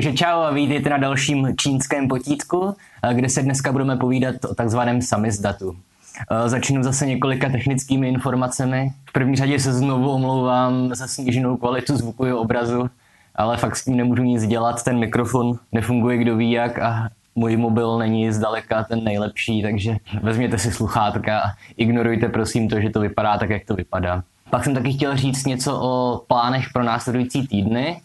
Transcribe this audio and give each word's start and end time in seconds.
Takže 0.00 0.16
čau 0.16 0.40
a 0.40 0.50
vítejte 0.50 0.90
na 0.90 0.96
dalším 0.96 1.48
čínském 1.56 2.08
potítku, 2.08 2.74
kde 3.12 3.28
se 3.28 3.42
dneska 3.42 3.72
budeme 3.72 3.96
povídat 3.96 4.34
o 4.44 4.54
takzvaném 4.54 5.02
samizdatu. 5.02 5.76
Začnu 6.46 6.82
zase 6.82 7.06
několika 7.06 7.48
technickými 7.48 8.08
informacemi. 8.08 8.92
V 9.08 9.12
první 9.12 9.36
řadě 9.36 9.58
se 9.58 9.72
znovu 9.72 10.10
omlouvám 10.10 10.94
za 10.94 11.06
sníženou 11.06 11.56
kvalitu 11.56 11.96
zvuku 11.96 12.26
a 12.26 12.40
obrazu, 12.40 12.90
ale 13.34 13.56
fakt 13.56 13.76
s 13.76 13.84
tím 13.84 13.96
nemůžu 13.96 14.22
nic 14.22 14.46
dělat, 14.46 14.84
ten 14.84 14.98
mikrofon 14.98 15.58
nefunguje 15.72 16.18
kdo 16.18 16.36
ví 16.36 16.50
jak 16.50 16.78
a 16.78 17.08
můj 17.34 17.56
mobil 17.56 17.98
není 17.98 18.32
zdaleka 18.32 18.84
ten 18.84 19.04
nejlepší, 19.04 19.62
takže 19.62 19.96
vezměte 20.22 20.58
si 20.58 20.72
sluchátka 20.72 21.40
a 21.40 21.50
ignorujte 21.76 22.28
prosím 22.28 22.68
to, 22.68 22.80
že 22.80 22.90
to 22.90 23.00
vypadá 23.00 23.38
tak, 23.38 23.50
jak 23.50 23.64
to 23.64 23.74
vypadá. 23.74 24.22
Pak 24.50 24.64
jsem 24.64 24.74
taky 24.74 24.92
chtěl 24.92 25.16
říct 25.16 25.46
něco 25.46 25.80
o 25.80 26.22
plánech 26.26 26.64
pro 26.72 26.82
následující 26.82 27.48
týdny, 27.48 28.00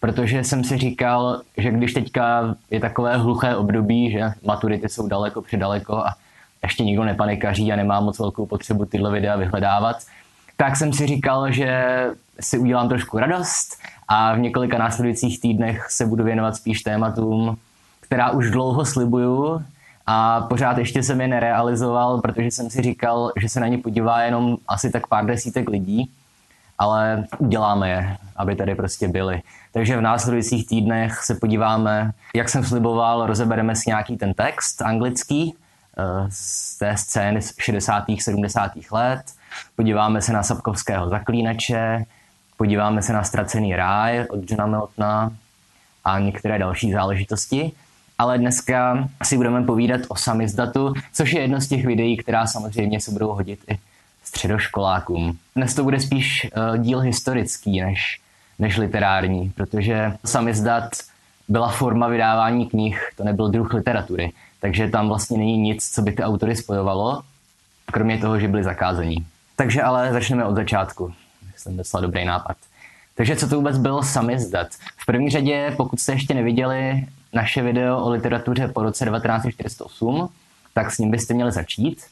protože 0.00 0.44
jsem 0.44 0.64
si 0.64 0.78
říkal, 0.78 1.40
že 1.56 1.70
když 1.70 1.92
teďka 1.92 2.54
je 2.70 2.80
takové 2.80 3.16
hluché 3.16 3.56
období, 3.56 4.10
že 4.10 4.32
maturity 4.46 4.88
jsou 4.88 5.08
daleko 5.08 5.42
předaleko 5.42 5.96
a 5.96 6.14
ještě 6.62 6.84
nikdo 6.84 7.04
nepanikaří 7.04 7.72
a 7.72 7.76
nemá 7.76 8.00
moc 8.00 8.18
velkou 8.18 8.46
potřebu 8.46 8.84
tyhle 8.84 9.12
videa 9.12 9.36
vyhledávat, 9.36 9.96
tak 10.56 10.76
jsem 10.76 10.92
si 10.92 11.06
říkal, 11.06 11.52
že 11.52 11.84
si 12.40 12.58
udělám 12.58 12.88
trošku 12.88 13.18
radost 13.18 13.78
a 14.08 14.34
v 14.34 14.38
několika 14.38 14.78
následujících 14.78 15.40
týdnech 15.40 15.86
se 15.90 16.06
budu 16.06 16.24
věnovat 16.24 16.56
spíš 16.56 16.82
tématům, 16.82 17.56
která 18.00 18.30
už 18.30 18.50
dlouho 18.50 18.84
slibuju 18.84 19.64
a 20.06 20.40
pořád 20.40 20.78
ještě 20.78 21.02
jsem 21.02 21.20
je 21.20 21.28
nerealizoval, 21.28 22.20
protože 22.20 22.46
jsem 22.46 22.70
si 22.70 22.82
říkal, 22.82 23.32
že 23.40 23.48
se 23.48 23.60
na 23.60 23.66
ně 23.66 23.78
podívá 23.78 24.22
jenom 24.22 24.56
asi 24.68 24.90
tak 24.90 25.06
pár 25.06 25.26
desítek 25.26 25.68
lidí, 25.68 26.10
ale 26.80 27.24
uděláme 27.38 27.88
je, 27.90 28.16
aby 28.36 28.56
tady 28.56 28.74
prostě 28.74 29.08
byli. 29.08 29.42
Takže 29.72 29.96
v 29.96 30.00
následujících 30.00 30.66
týdnech 30.66 31.24
se 31.24 31.34
podíváme, 31.34 32.10
jak 32.34 32.48
jsem 32.48 32.64
sliboval, 32.64 33.26
rozebereme 33.26 33.76
si 33.76 33.90
nějaký 33.90 34.16
ten 34.16 34.34
text 34.34 34.82
anglický 34.82 35.54
eh, 35.98 36.26
z 36.28 36.78
té 36.78 36.96
scény 36.96 37.42
z 37.42 37.54
60. 37.58 38.04
70. 38.20 38.72
let, 38.90 39.22
podíváme 39.76 40.22
se 40.22 40.32
na 40.32 40.42
Sapkovského 40.42 41.08
zaklínače, 41.08 42.04
podíváme 42.56 43.02
se 43.02 43.12
na 43.12 43.24
Ztracený 43.24 43.76
ráj 43.76 44.26
od 44.30 44.50
Johna 44.50 44.66
Miltona 44.66 45.32
a 46.04 46.18
některé 46.18 46.58
další 46.58 46.92
záležitosti 46.92 47.72
ale 48.18 48.38
dneska 48.38 49.08
si 49.22 49.36
budeme 49.36 49.62
povídat 49.62 50.00
o 50.08 50.16
samizdatu, 50.16 50.92
což 51.12 51.32
je 51.32 51.40
jedno 51.40 51.60
z 51.60 51.68
těch 51.68 51.86
videí, 51.86 52.16
která 52.16 52.46
samozřejmě 52.46 53.00
se 53.00 53.10
budou 53.10 53.28
hodit 53.28 53.60
i 53.68 53.78
středoškolákům. 54.30 55.38
Dnes 55.56 55.74
to 55.74 55.84
bude 55.84 56.00
spíš 56.00 56.50
uh, 56.56 56.78
díl 56.78 57.00
historický 57.00 57.80
než, 57.80 58.20
než 58.58 58.76
literární, 58.76 59.52
protože 59.56 60.12
samizdat 60.24 60.90
byla 61.48 61.68
forma 61.68 62.08
vydávání 62.08 62.66
knih, 62.66 63.12
to 63.16 63.24
nebyl 63.24 63.48
druh 63.48 63.74
literatury, 63.74 64.32
takže 64.60 64.88
tam 64.88 65.08
vlastně 65.08 65.38
není 65.38 65.58
nic, 65.58 65.90
co 65.94 66.02
by 66.02 66.12
ty 66.12 66.22
autory 66.22 66.56
spojovalo, 66.56 67.22
kromě 67.86 68.18
toho, 68.18 68.38
že 68.38 68.48
byli 68.48 68.64
zakázaní. 68.64 69.26
Takže 69.56 69.82
ale 69.82 70.12
začneme 70.12 70.44
od 70.44 70.54
začátku. 70.54 71.12
Myslím, 71.52 71.76
docela 71.76 72.00
dobrý 72.00 72.24
nápad. 72.24 72.56
Takže 73.14 73.36
co 73.36 73.48
to 73.48 73.56
vůbec 73.56 73.78
bylo 73.78 74.02
samizdat? 74.02 74.68
V 74.96 75.06
první 75.06 75.30
řadě, 75.30 75.74
pokud 75.76 76.00
jste 76.00 76.12
ještě 76.12 76.34
neviděli 76.34 77.06
naše 77.32 77.62
video 77.62 78.04
o 78.04 78.10
literatuře 78.10 78.68
po 78.68 78.82
roce 78.82 79.04
1948, 79.04 80.28
tak 80.74 80.90
s 80.90 80.98
ním 80.98 81.10
byste 81.10 81.34
měli 81.34 81.52
začít. 81.52 82.02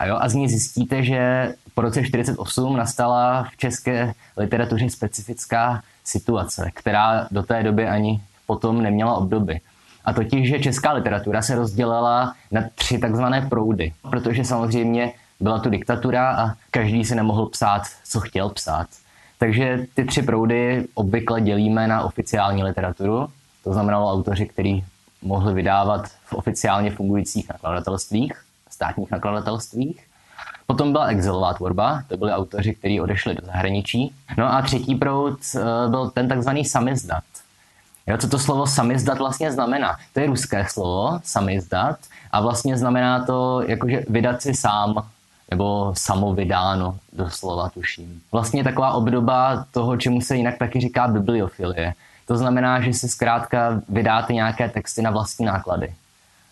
A, 0.00 0.06
jo, 0.06 0.16
a 0.20 0.28
z 0.28 0.34
ní 0.34 0.48
zjistíte, 0.48 1.02
že 1.02 1.52
po 1.74 1.80
roce 1.80 2.00
1948 2.00 2.76
nastala 2.76 3.42
v 3.42 3.56
české 3.56 4.14
literatuře 4.36 4.90
specifická 4.90 5.82
situace, 6.04 6.70
která 6.74 7.28
do 7.30 7.42
té 7.42 7.62
doby 7.62 7.88
ani 7.88 8.20
potom 8.46 8.82
neměla 8.82 9.14
obdoby. 9.14 9.60
A 10.04 10.12
totiž, 10.12 10.48
že 10.48 10.58
česká 10.58 10.92
literatura 10.92 11.42
se 11.42 11.54
rozdělila 11.54 12.34
na 12.50 12.62
tři 12.74 12.98
takzvané 12.98 13.42
proudy, 13.42 13.92
protože 14.10 14.44
samozřejmě 14.44 15.12
byla 15.40 15.58
tu 15.58 15.70
diktatura 15.70 16.36
a 16.36 16.54
každý 16.70 17.04
si 17.04 17.14
nemohl 17.14 17.46
psát, 17.46 17.82
co 18.04 18.20
chtěl 18.20 18.48
psát. 18.48 18.86
Takže 19.38 19.86
ty 19.94 20.04
tři 20.04 20.22
proudy 20.22 20.86
obvykle 20.94 21.40
dělíme 21.40 21.88
na 21.88 22.02
oficiální 22.02 22.64
literaturu, 22.64 23.28
to 23.64 23.72
znamenalo 23.72 24.12
autoři, 24.12 24.46
kteří 24.46 24.84
mohli 25.22 25.54
vydávat 25.54 26.08
v 26.24 26.32
oficiálně 26.32 26.90
fungujících 26.90 27.48
nakladatelstvích, 27.48 28.32
státních 28.80 29.10
nakladatelstvích. 29.10 30.06
Potom 30.66 30.92
byla 30.92 31.06
exilová 31.06 31.54
tvorba, 31.54 32.02
to 32.08 32.16
byli 32.16 32.32
autoři, 32.32 32.74
kteří 32.74 33.00
odešli 33.00 33.34
do 33.34 33.46
zahraničí. 33.46 34.14
No 34.38 34.52
a 34.54 34.62
třetí 34.62 34.94
proud 34.94 35.38
eh, 35.54 35.88
byl 35.88 36.10
ten 36.10 36.28
takzvaný 36.28 36.64
samizdat. 36.64 37.24
Jo, 38.06 38.18
co 38.18 38.28
to 38.28 38.38
slovo 38.38 38.66
samizdat 38.66 39.18
vlastně 39.18 39.52
znamená? 39.52 39.96
To 40.14 40.20
je 40.20 40.26
ruské 40.26 40.66
slovo, 40.68 41.20
samizdat, 41.24 41.98
a 42.32 42.40
vlastně 42.40 42.78
znamená 42.78 43.24
to 43.24 43.62
jakože 43.66 44.04
vydat 44.08 44.42
si 44.42 44.54
sám, 44.54 45.06
nebo 45.50 45.92
samovydáno, 45.96 46.96
doslova 47.12 47.68
tuším. 47.68 48.20
Vlastně 48.32 48.64
taková 48.64 48.92
obdoba 48.92 49.64
toho, 49.72 49.96
čemu 49.96 50.20
se 50.20 50.36
jinak 50.36 50.58
taky 50.58 50.80
říká 50.80 51.08
bibliofilie. 51.08 51.94
To 52.26 52.36
znamená, 52.36 52.80
že 52.80 52.94
si 52.94 53.08
zkrátka 53.08 53.82
vydáte 53.88 54.32
nějaké 54.32 54.68
texty 54.68 55.02
na 55.02 55.10
vlastní 55.10 55.46
náklady. 55.46 55.92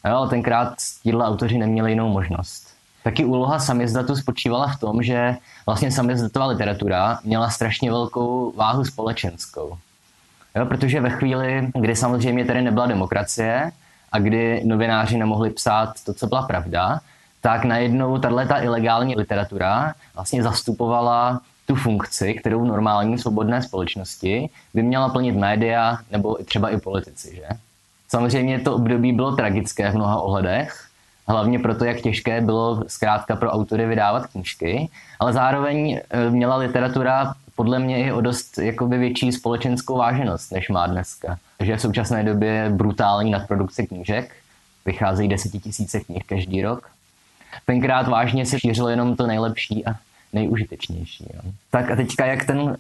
Jo, 0.07 0.17
ale 0.17 0.29
tenkrát 0.29 0.75
tíhle 1.03 1.27
autoři 1.27 1.59
neměli 1.59 1.91
jinou 1.91 2.09
možnost. 2.09 2.69
Taky 3.05 3.25
úloha 3.25 3.59
samizdatu 3.59 4.17
spočívala 4.17 4.67
v 4.67 4.81
tom, 4.81 5.03
že 5.03 5.37
vlastně 5.67 5.93
samizdatová 5.93 6.47
literatura 6.47 7.19
měla 7.25 7.51
strašně 7.51 7.91
velkou 7.91 8.53
váhu 8.57 8.85
společenskou. 8.85 9.79
Jo, 10.57 10.67
protože 10.67 11.01
ve 11.01 11.11
chvíli, 11.11 11.71
kdy 11.81 11.97
samozřejmě 11.97 12.45
tady 12.45 12.63
nebyla 12.63 12.87
demokracie 12.87 13.71
a 14.13 14.19
kdy 14.19 14.63
novináři 14.65 15.19
nemohli 15.19 15.51
psát 15.51 15.93
to, 16.05 16.15
co 16.15 16.27
byla 16.27 16.43
pravda, 16.43 17.01
tak 17.41 17.65
najednou 17.65 18.19
tato 18.19 18.55
ilegální 18.63 19.17
literatura 19.17 19.95
vlastně 20.15 20.43
zastupovala 20.43 21.41
tu 21.67 21.75
funkci, 21.75 22.35
kterou 22.35 22.61
v 22.61 22.67
normální 22.67 23.19
svobodné 23.19 23.63
společnosti 23.63 24.51
by 24.75 24.83
měla 24.83 25.09
plnit 25.09 25.37
média 25.37 25.99
nebo 26.11 26.35
třeba 26.45 26.71
i 26.71 26.81
politici. 26.81 27.37
Že? 27.37 27.49
Samozřejmě 28.09 28.61
to 28.61 28.75
období 28.75 29.13
bylo 29.13 29.37
tragické 29.37 29.91
v 29.91 29.95
mnoha 29.95 30.21
ohledech, 30.21 30.89
hlavně 31.29 31.59
proto, 31.59 31.85
jak 31.85 32.01
těžké 32.01 32.41
bylo 32.41 32.85
zkrátka 32.87 33.37
pro 33.37 33.51
autory 33.51 33.87
vydávat 33.87 34.27
knížky, 34.27 34.89
ale 35.21 35.33
zároveň 35.33 36.01
eh, 36.11 36.31
měla 36.31 36.57
literatura 36.57 37.35
podle 37.57 37.79
mě 37.79 38.05
i 38.05 38.13
o 38.13 38.21
dost 38.21 38.59
jakoby 38.59 38.99
větší 38.99 39.33
společenskou 39.33 39.97
váženost, 39.97 40.53
než 40.53 40.69
má 40.69 40.87
dneska. 40.87 41.39
Takže 41.59 41.77
v 41.77 41.81
současné 41.81 42.25
době 42.25 42.49
je 42.49 42.71
brutální 42.71 43.31
nadprodukce 43.31 43.87
knížek, 43.87 44.37
vycházejí 44.85 45.29
desetitisíce 45.29 46.01
knih 46.01 46.25
každý 46.27 46.63
rok. 46.63 46.91
Tenkrát 47.67 48.09
vážně 48.09 48.47
se 48.47 48.61
šířilo 48.61 48.89
jenom 48.89 49.17
to 49.17 49.27
nejlepší 49.27 49.87
a 49.87 49.91
nejužitečnější. 50.33 51.27
Jo. 51.35 51.53
Tak 51.71 51.91
a 51.91 51.97
teďka 51.97 52.27
jak 52.27 52.45
ten 52.45 52.61
uh, 52.61 52.75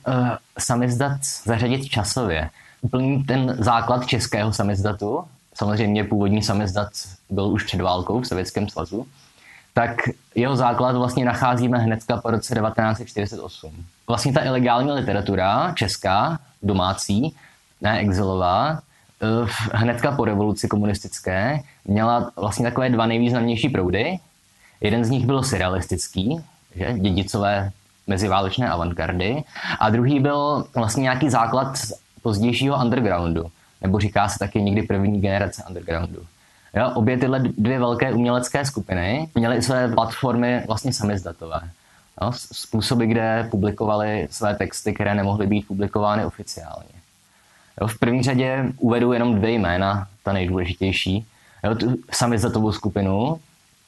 samizdat 0.58 1.20
zařadit 1.44 1.88
časově? 1.88 2.50
Úplný 2.80 3.24
ten 3.24 3.56
základ 3.58 4.06
českého 4.06 4.52
samizdatu, 4.52 5.24
samozřejmě 5.54 6.04
původní 6.04 6.42
samizdat 6.42 6.88
byl 7.30 7.46
už 7.46 7.64
před 7.64 7.80
válkou 7.80 8.20
v 8.20 8.26
Sovětském 8.26 8.68
svazu, 8.68 9.06
tak 9.74 9.90
jeho 10.34 10.56
základ 10.56 10.96
vlastně 10.96 11.24
nacházíme 11.24 11.78
hnedka 11.78 12.16
po 12.16 12.30
roce 12.30 12.54
1948. 12.54 13.72
Vlastně 14.06 14.32
ta 14.32 14.44
ilegální 14.44 14.92
literatura, 14.92 15.72
česká, 15.74 16.38
domácí, 16.62 17.34
ne 17.80 17.98
exilová, 17.98 18.78
eh, 19.22 19.46
hnedka 19.72 20.12
po 20.12 20.24
revoluci 20.24 20.68
komunistické 20.68 21.60
měla 21.84 22.30
vlastně 22.36 22.66
takové 22.66 22.90
dva 22.90 23.06
nejvýznamnější 23.06 23.68
proudy. 23.68 24.18
Jeden 24.80 25.04
z 25.04 25.10
nich 25.10 25.26
byl 25.26 25.42
surrealistický, 25.42 26.40
že? 26.76 26.92
dědicové 26.98 27.70
meziválečné 28.06 28.68
avantgardy. 28.68 29.44
A 29.80 29.90
druhý 29.90 30.20
byl 30.20 30.66
vlastně 30.74 31.02
nějaký 31.02 31.30
základ 31.30 31.78
pozdějšího 32.22 32.76
undergroundu, 32.84 33.50
nebo 33.82 34.00
říká 34.00 34.28
se 34.28 34.38
taky 34.38 34.62
někdy 34.62 34.82
první 34.82 35.20
generace 35.20 35.64
undergroundu. 35.68 36.20
Jo, 36.76 36.90
obě 36.94 37.18
tyhle 37.18 37.38
dvě 37.38 37.78
velké 37.78 38.12
umělecké 38.12 38.64
skupiny 38.64 39.28
měly 39.34 39.62
své 39.62 39.88
platformy 39.88 40.62
vlastně 40.66 40.92
samizdatové. 40.92 41.60
Jo, 42.22 42.32
způsoby, 42.34 43.06
kde 43.06 43.48
publikovali 43.50 44.28
své 44.30 44.54
texty, 44.54 44.94
které 44.94 45.14
nemohly 45.14 45.46
být 45.46 45.66
publikovány 45.66 46.24
oficiálně. 46.24 46.98
Jo, 47.80 47.86
v 47.86 47.98
první 47.98 48.22
řadě 48.22 48.72
uvedu 48.78 49.12
jenom 49.12 49.34
dvě 49.34 49.50
jména, 49.50 50.08
ta 50.22 50.32
nejdůležitější. 50.32 51.26
Jo, 51.64 51.74
tu 51.74 51.96
samizdatovou 52.10 52.72
skupinu, 52.72 53.40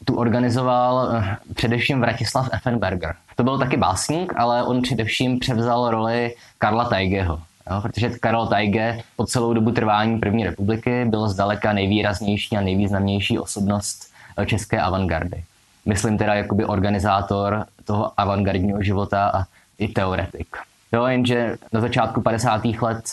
tu 0.05 0.17
organizoval 0.17 1.11
eh, 1.17 1.37
především 1.55 2.01
Vratislav 2.01 2.49
Effenberger. 2.53 3.15
To 3.37 3.45
byl 3.45 3.59
taky 3.59 3.77
básník, 3.77 4.33
ale 4.37 4.65
on 4.65 4.83
především 4.83 5.39
převzal 5.39 5.91
roli 5.91 6.35
Karla 6.59 6.85
Tajgeho. 6.85 7.43
Jo, 7.71 7.81
protože 7.81 8.11
Karel 8.11 8.47
Tajge 8.47 9.03
po 9.17 9.27
celou 9.27 9.55
dobu 9.55 9.71
trvání 9.71 10.19
první 10.19 10.45
republiky 10.45 11.05
byl 11.05 11.29
zdaleka 11.29 11.73
nejvýraznější 11.73 12.57
a 12.57 12.61
nejvýznamnější 12.61 13.39
osobnost 13.39 14.13
eh, 14.37 14.47
české 14.47 14.81
avantgardy. 14.81 15.45
Myslím 15.85 16.19
teda 16.19 16.35
jakoby 16.35 16.65
organizátor 16.65 17.67
toho 17.85 18.13
avantgardního 18.17 18.83
života 18.83 19.31
a 19.35 19.45
i 19.79 19.89
teoretik. 19.89 20.57
Jo, 20.93 21.07
jenže 21.07 21.57
na 21.73 21.81
začátku 21.81 22.21
50. 22.21 22.65
let 22.65 23.05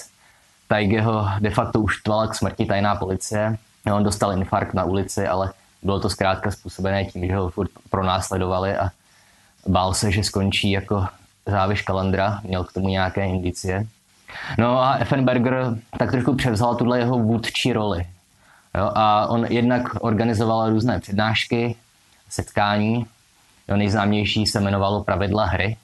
Tajgeho 0.67 1.27
de 1.39 1.49
facto 1.49 1.79
uštvala 1.79 2.27
k 2.27 2.35
smrti 2.35 2.65
tajná 2.65 2.95
policie. 2.95 3.57
On 3.93 4.03
dostal 4.03 4.31
infarkt 4.33 4.73
na 4.73 4.83
ulici, 4.83 5.27
ale 5.27 5.53
bylo 5.83 5.99
to 5.99 6.09
zkrátka 6.09 6.51
způsobené 6.51 7.05
tím, 7.05 7.27
že 7.27 7.35
ho 7.35 7.49
furt 7.49 7.71
pronásledovali 7.89 8.77
a 8.77 8.89
bál 9.67 9.93
se, 9.93 10.11
že 10.11 10.23
skončí 10.23 10.71
jako 10.71 11.07
záviš 11.45 11.81
kalandra, 11.81 12.39
měl 12.43 12.63
k 12.63 12.73
tomu 12.73 12.87
nějaké 12.87 13.25
indicie. 13.25 13.87
No 14.57 14.81
a 14.81 14.95
Effenberger 14.95 15.77
tak 15.99 16.11
trošku 16.11 16.35
převzal 16.35 16.75
tuhle 16.75 16.99
jeho 16.99 17.19
vůdčí 17.19 17.73
roli. 17.73 18.05
Jo, 18.77 18.91
a 18.95 19.27
on 19.27 19.45
jednak 19.45 19.83
organizoval 19.99 20.69
různé 20.69 20.99
přednášky, 20.99 21.75
setkání. 22.29 23.05
Jo, 23.67 23.77
nejznámější 23.77 24.45
se 24.45 24.59
jmenovalo 24.59 25.03
Pravidla 25.03 25.45
hry, 25.45 25.77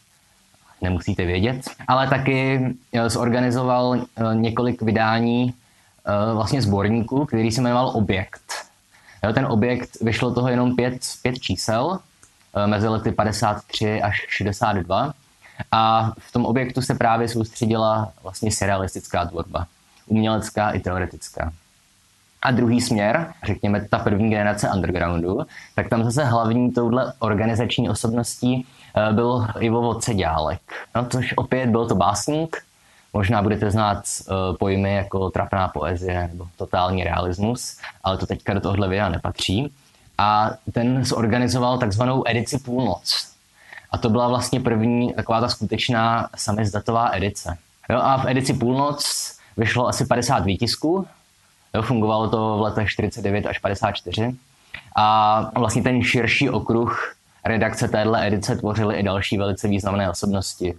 nemusíte 0.81 1.25
vědět. 1.25 1.69
Ale 1.87 2.07
taky 2.07 2.67
zorganizoval 3.07 3.95
eh, 3.95 4.35
několik 4.35 4.81
vydání 4.81 5.53
eh, 5.53 6.33
vlastně 6.33 6.61
sborníků, 6.61 7.25
který 7.25 7.51
se 7.51 7.61
jmenoval 7.61 7.91
Objekt. 7.95 8.53
Jo, 9.23 9.33
ten 9.33 9.45
objekt, 9.45 9.89
vyšlo 10.01 10.33
toho 10.33 10.47
jenom 10.47 10.75
pět, 10.75 10.99
pět 11.21 11.39
čísel 11.39 11.99
eh, 12.55 12.67
mezi 12.67 12.87
lety 12.87 13.11
53 13.11 14.01
až 14.01 14.25
62 14.29 15.13
a 15.71 16.11
v 16.17 16.31
tom 16.31 16.45
objektu 16.45 16.81
se 16.81 16.95
právě 16.95 17.27
soustředila 17.27 18.11
vlastně 18.23 18.51
surrealistická 18.51 19.25
tvorba, 19.25 19.65
umělecká 20.07 20.71
i 20.71 20.79
teoretická. 20.79 21.53
A 22.41 22.51
druhý 22.51 22.81
směr, 22.81 23.33
řekněme 23.43 23.87
ta 23.87 23.99
první 23.99 24.29
generace 24.29 24.69
undergroundu, 24.73 25.39
tak 25.75 25.89
tam 25.89 26.03
zase 26.03 26.25
hlavní 26.25 26.71
touhle 26.71 27.13
organizační 27.19 27.89
osobností 27.89 28.65
eh, 28.95 29.13
byl 29.13 29.47
Ivo 29.59 29.81
Voceďálek, 29.81 30.61
no, 30.95 31.05
což 31.05 31.33
opět 31.37 31.69
byl 31.69 31.87
to 31.87 31.95
básník, 31.95 32.63
možná 33.13 33.41
budete 33.41 33.71
znát 33.71 33.97
uh, 33.97 34.57
pojmy 34.57 34.95
jako 34.95 35.29
trapná 35.29 35.67
poezie 35.67 36.27
nebo 36.27 36.47
totální 36.57 37.03
realismus, 37.03 37.77
ale 38.03 38.17
to 38.17 38.25
teďka 38.25 38.53
do 38.53 38.61
tohohle 38.61 38.89
videa 38.89 39.09
nepatří. 39.09 39.71
A 40.17 40.51
ten 40.73 41.05
zorganizoval 41.05 41.77
takzvanou 41.77 42.23
edici 42.27 42.59
Půlnoc, 42.59 43.32
a 43.93 43.97
to 43.97 44.09
byla 44.09 44.27
vlastně 44.27 44.59
první 44.59 45.13
taková 45.13 45.41
ta 45.41 45.49
skutečná 45.49 46.29
samizdatová 46.35 47.09
edice. 47.13 47.57
Jo, 47.89 47.99
a 48.01 48.17
v 48.17 48.25
edici 48.27 48.53
Půlnoc 48.53 49.31
vyšlo 49.57 49.87
asi 49.87 50.05
50 50.05 50.45
výtisků. 50.45 51.07
Jo, 51.73 51.81
fungovalo 51.81 52.29
to 52.29 52.57
v 52.57 52.61
letech 52.61 52.89
49 52.89 53.45
až 53.45 53.59
54. 53.59 54.35
A 54.95 55.51
vlastně 55.55 55.83
ten 55.83 56.03
širší 56.03 56.49
okruh 56.49 57.15
redakce 57.45 57.87
téhle 57.87 58.27
edice 58.27 58.55
tvořily 58.55 58.95
i 58.95 59.03
další 59.03 59.37
velice 59.37 59.67
významné 59.67 60.09
osobnosti. 60.09 60.73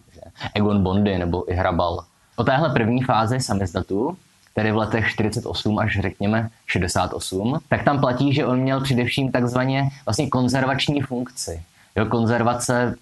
Egon 0.54 0.82
Bondy 0.82 1.18
nebo 1.18 1.52
i 1.52 1.54
Hrabal. 1.54 2.04
O 2.36 2.44
téhle 2.44 2.70
první 2.70 3.02
fázi 3.02 3.40
samizdatu, 3.40 4.16
tedy 4.54 4.72
v 4.72 4.76
letech 4.76 5.08
48 5.08 5.78
až 5.78 5.98
řekněme 6.00 6.48
68, 6.66 7.58
tak 7.68 7.84
tam 7.84 8.00
platí, 8.00 8.34
že 8.34 8.46
on 8.46 8.58
měl 8.58 8.80
především 8.80 9.32
takzvaně 9.32 9.88
vlastně 10.06 10.28
konzervační 10.28 11.00
funkci. 11.00 11.62
Jo, 11.96 12.06
konzervace 12.06 12.94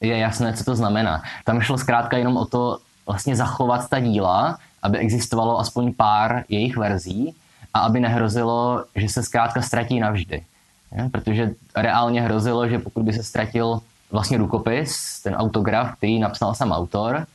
je 0.00 0.18
jasné, 0.18 0.52
co 0.52 0.64
to 0.64 0.74
znamená. 0.74 1.22
Tam 1.44 1.60
šlo 1.60 1.78
zkrátka 1.78 2.16
jenom 2.16 2.36
o 2.36 2.46
to 2.46 2.78
vlastně 3.06 3.36
zachovat 3.36 3.88
ta 3.88 4.00
díla, 4.00 4.58
aby 4.82 4.98
existovalo 4.98 5.58
aspoň 5.58 5.94
pár 5.94 6.44
jejich 6.48 6.76
verzí 6.76 7.34
a 7.74 7.80
aby 7.80 8.00
nehrozilo, 8.00 8.84
že 8.94 9.08
se 9.08 9.22
zkrátka 9.22 9.62
ztratí 9.62 10.00
navždy. 10.00 10.44
Je? 10.92 11.08
Protože 11.08 11.50
reálně 11.76 12.22
hrozilo, 12.22 12.68
že 12.68 12.78
pokud 12.78 13.02
by 13.02 13.12
se 13.12 13.22
ztratil 13.22 13.80
vlastně 14.10 14.38
rukopis, 14.38 15.20
ten 15.22 15.34
autograf, 15.34 15.96
který 15.96 16.18
napsal 16.18 16.54
sám 16.54 16.72
autor, 16.72 17.26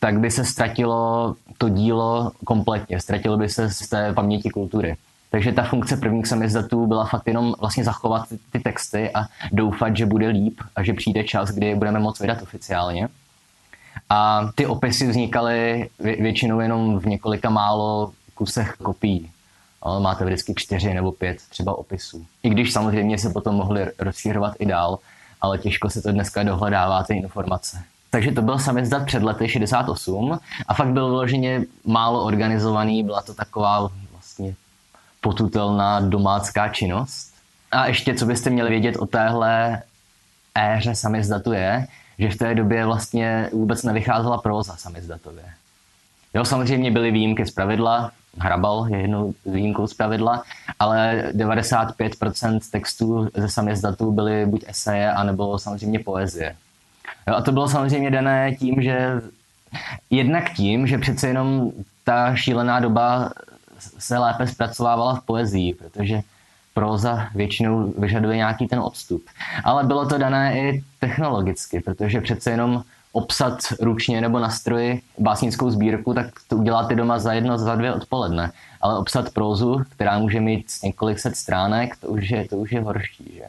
tak 0.00 0.18
by 0.18 0.30
se 0.30 0.44
ztratilo 0.44 1.34
to 1.58 1.68
dílo 1.68 2.32
kompletně, 2.44 3.00
ztratilo 3.00 3.36
by 3.36 3.48
se 3.48 3.70
z 3.70 3.88
té 3.88 4.12
paměti 4.12 4.50
kultury. 4.50 4.96
Takže 5.34 5.52
ta 5.52 5.62
funkce 5.62 5.96
prvních 5.96 6.26
samizdatů 6.26 6.86
byla 6.86 7.04
fakt 7.04 7.26
jenom 7.26 7.54
vlastně 7.60 7.84
zachovat 7.84 8.28
ty, 8.28 8.38
ty 8.52 8.60
texty 8.60 9.10
a 9.14 9.26
doufat, 9.52 9.96
že 9.96 10.06
bude 10.06 10.28
líp 10.28 10.60
a 10.76 10.82
že 10.82 10.92
přijde 10.92 11.24
čas, 11.24 11.50
kdy 11.50 11.74
budeme 11.74 12.00
moct 12.00 12.20
vydat 12.20 12.42
oficiálně. 12.42 13.08
A 14.10 14.48
ty 14.54 14.66
opisy 14.66 15.06
vznikaly 15.06 15.88
většinou 15.98 16.60
jenom 16.60 16.98
v 16.98 17.06
několika 17.06 17.50
málo 17.50 18.12
kusech 18.34 18.76
kopií. 18.82 19.30
Ale 19.82 20.00
máte 20.00 20.24
vždycky 20.24 20.54
čtyři 20.56 20.94
nebo 20.94 21.12
pět 21.12 21.38
třeba 21.48 21.78
opisů. 21.78 22.26
I 22.42 22.50
když 22.50 22.72
samozřejmě 22.72 23.18
se 23.18 23.30
potom 23.30 23.54
mohli 23.54 23.86
rozšířovat 23.98 24.54
i 24.58 24.66
dál, 24.66 24.98
ale 25.40 25.58
těžko 25.58 25.90
se 25.90 26.02
to 26.02 26.12
dneska 26.12 26.42
dohledává 26.42 27.02
ty 27.02 27.16
informace. 27.16 27.82
Takže 28.10 28.32
to 28.32 28.42
byl 28.42 28.58
samizdat 28.58 29.06
před 29.06 29.22
lety 29.22 29.48
68 29.48 30.38
a 30.68 30.74
fakt 30.74 30.88
byl 30.88 31.08
vloženě 31.08 31.64
málo 31.84 32.24
organizovaný, 32.24 33.02
byla 33.02 33.22
to 33.22 33.34
taková 33.34 33.90
vlastně 34.12 34.54
potutelná 35.24 36.00
domácká 36.00 36.68
činnost. 36.68 37.34
A 37.72 37.86
ještě, 37.86 38.14
co 38.14 38.26
byste 38.26 38.50
měli 38.50 38.70
vědět 38.70 38.96
o 38.96 39.06
téhle 39.06 39.82
éře 40.54 40.94
samizdatu 40.94 41.52
je, 41.52 41.86
že 42.18 42.30
v 42.30 42.36
té 42.36 42.54
době 42.54 42.86
vlastně 42.86 43.48
vůbec 43.52 43.82
nevycházela 43.82 44.38
próza 44.38 44.76
samizdatově. 44.76 45.44
Jo, 46.34 46.44
samozřejmě 46.44 46.90
byly 46.90 47.10
výjimky 47.10 47.46
z 47.46 47.50
pravidla, 47.50 48.10
Hrabal 48.38 48.86
je 48.90 49.00
jednou 49.00 49.34
výjimkou 49.46 49.86
z 49.86 49.94
pravidla, 49.94 50.42
ale 50.78 51.24
95% 51.32 52.60
textů 52.70 53.28
ze 53.34 53.48
samizdatu 53.48 54.12
byly 54.12 54.46
buď 54.46 54.64
eseje, 54.66 55.12
anebo 55.12 55.58
samozřejmě 55.58 55.98
poezie. 55.98 56.56
Jo, 57.28 57.34
a 57.34 57.42
to 57.42 57.52
bylo 57.52 57.68
samozřejmě 57.68 58.10
dané 58.10 58.54
tím, 58.54 58.82
že 58.82 59.20
jednak 60.10 60.52
tím, 60.52 60.86
že 60.86 60.98
přece 60.98 61.28
jenom 61.28 61.72
ta 62.04 62.36
šílená 62.36 62.80
doba 62.80 63.30
se 63.98 64.18
lépe 64.18 64.46
zpracovávala 64.46 65.14
v 65.14 65.22
poezii, 65.22 65.74
protože 65.74 66.20
próza 66.74 67.28
většinou 67.34 67.94
vyžaduje 67.98 68.36
nějaký 68.36 68.66
ten 68.66 68.78
odstup. 68.78 69.22
Ale 69.64 69.84
bylo 69.84 70.06
to 70.06 70.18
dané 70.18 70.58
i 70.58 70.84
technologicky, 71.00 71.80
protože 71.80 72.20
přece 72.20 72.50
jenom 72.50 72.82
obsat 73.12 73.58
ručně 73.80 74.20
nebo 74.20 74.38
na 74.38 74.50
stroji 74.50 75.02
básnickou 75.18 75.70
sbírku, 75.70 76.14
tak 76.14 76.26
to 76.48 76.56
uděláte 76.56 76.94
doma 76.94 77.18
za 77.18 77.32
jedno, 77.32 77.58
za 77.58 77.74
dvě 77.74 77.94
odpoledne. 77.94 78.52
Ale 78.80 78.98
obsat 78.98 79.30
prózu, 79.30 79.82
která 79.90 80.18
může 80.18 80.40
mít 80.40 80.66
několik 80.84 81.18
set 81.18 81.36
stránek, 81.36 81.96
to 81.96 82.08
už 82.08 82.30
je, 82.30 82.48
to 82.48 82.56
už 82.56 82.72
je 82.72 82.80
horší. 82.80 83.32
Že? 83.34 83.44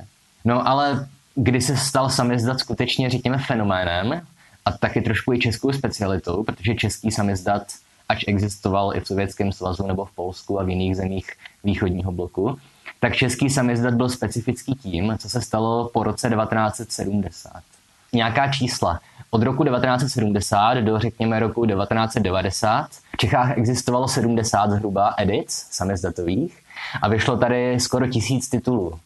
No 0.46 0.68
ale 0.68 1.08
kdy 1.36 1.62
se 1.62 1.78
stal 1.78 2.10
samizdat 2.10 2.60
skutečně, 2.60 3.10
řekněme, 3.10 3.38
fenoménem 3.38 4.22
a 4.65 4.72
taky 4.72 5.01
trošku 5.01 5.34
i 5.34 5.39
českou 5.39 5.72
specialitou, 5.72 6.44
protože 6.44 6.75
český 6.75 7.12
samizdat 7.12 7.63
ač 8.09 8.24
existoval 8.27 8.95
i 8.95 9.00
v 9.00 9.07
Sovětském 9.07 9.51
svazu 9.51 9.88
nebo 9.88 10.05
v 10.05 10.12
Polsku 10.12 10.59
a 10.59 10.63
v 10.63 10.69
jiných 10.69 10.97
zemích 10.97 11.31
východního 11.63 12.12
bloku, 12.12 12.57
tak 13.00 13.15
český 13.15 13.50
samizdat 13.50 13.93
byl 13.93 14.09
specifický 14.09 14.75
tím, 14.75 15.17
co 15.17 15.29
se 15.29 15.41
stalo 15.41 15.89
po 15.93 16.03
roce 16.03 16.29
1970. 16.29 17.51
Nějaká 18.13 18.51
čísla. 18.51 19.00
Od 19.29 19.43
roku 19.43 19.63
1970 19.63 20.74
do 20.74 21.00
řekněme 21.00 21.39
roku 21.39 21.65
1990 21.65 22.88
v 23.13 23.17
Čechách 23.17 23.57
existovalo 23.57 24.07
70 24.07 24.71
zhruba 24.71 25.13
edic 25.17 25.67
samizdatových 25.71 26.57
a 27.01 27.09
vyšlo 27.09 27.38
tady 27.38 27.79
skoro 27.79 28.07
tisíc 28.07 28.50
titulů 28.50 29.00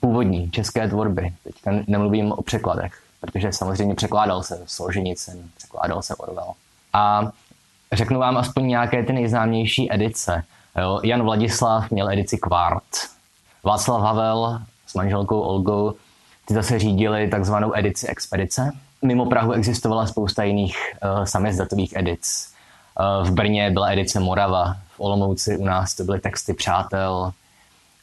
původní 0.00 0.50
české 0.50 0.88
tvorby. 0.88 1.34
Teďka 1.44 1.70
nemluvím 1.86 2.32
o 2.32 2.42
překladech, 2.42 3.02
protože 3.20 3.52
samozřejmě 3.52 3.94
překládal 3.94 4.42
se 4.42 4.62
Solženicin, 4.66 5.50
překládal 5.56 6.02
se 6.02 6.14
Orwell. 6.14 6.52
A 6.92 7.30
Řeknu 7.92 8.18
vám 8.20 8.36
aspoň 8.36 8.66
nějaké 8.66 9.02
ty 9.02 9.12
nejznámější 9.12 9.92
edice. 9.92 10.44
Jo? 10.78 11.00
Jan 11.02 11.22
Vladislav 11.22 11.90
měl 11.90 12.10
edici 12.10 12.38
Kvart. 12.38 12.84
Václav 13.64 14.02
Havel 14.02 14.60
s 14.86 14.94
manželkou 14.94 15.40
Olgou 15.40 15.94
ty 16.44 16.54
zase 16.54 16.78
řídili 16.78 17.28
takzvanou 17.28 17.76
edici 17.76 18.06
Expedice. 18.06 18.72
Mimo 19.02 19.26
Prahu 19.26 19.52
existovala 19.52 20.06
spousta 20.06 20.42
jiných 20.42 20.76
uh, 20.76 21.24
samizdatových 21.24 21.96
edic. 21.96 22.54
Uh, 23.20 23.26
v 23.26 23.30
Brně 23.30 23.70
byla 23.70 23.90
edice 23.90 24.20
Morava, 24.20 24.76
v 24.96 25.00
Olomouci 25.00 25.56
u 25.56 25.64
nás 25.64 25.94
to 25.94 26.04
byly 26.04 26.20
texty 26.20 26.54
Přátel, 26.54 27.32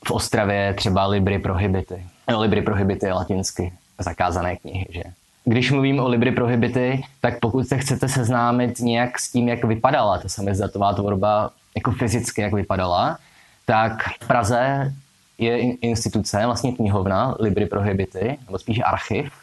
v 0.07 0.11
Ostravě 0.11 0.73
třeba 0.73 1.07
Libry 1.07 1.39
Prohibity. 1.39 2.05
Libry 2.37 2.61
Prohibity 2.61 3.05
je 3.05 3.13
latinsky 3.13 3.73
zakázané 3.99 4.55
knihy, 4.55 4.87
že? 4.89 5.03
Když 5.45 5.71
mluvím 5.71 5.99
o 5.99 6.07
Libry 6.07 6.31
Prohibity, 6.31 7.03
tak 7.21 7.39
pokud 7.39 7.67
se 7.67 7.77
chcete 7.77 8.07
seznámit 8.07 8.79
nějak 8.79 9.19
s 9.19 9.31
tím, 9.31 9.47
jak 9.47 9.63
vypadala 9.63 10.17
ta 10.17 10.29
samizdatová 10.29 10.93
tvorba, 10.93 11.49
jako 11.75 11.91
fyzicky, 11.91 12.41
jak 12.41 12.53
vypadala, 12.53 13.17
tak 13.65 14.03
v 14.21 14.27
Praze 14.27 14.93
je 15.37 15.59
instituce, 15.59 16.45
vlastně 16.45 16.71
knihovna 16.71 17.35
Libry 17.39 17.65
Prohibity, 17.65 18.37
nebo 18.45 18.59
spíš 18.59 18.79
archiv, 18.85 19.33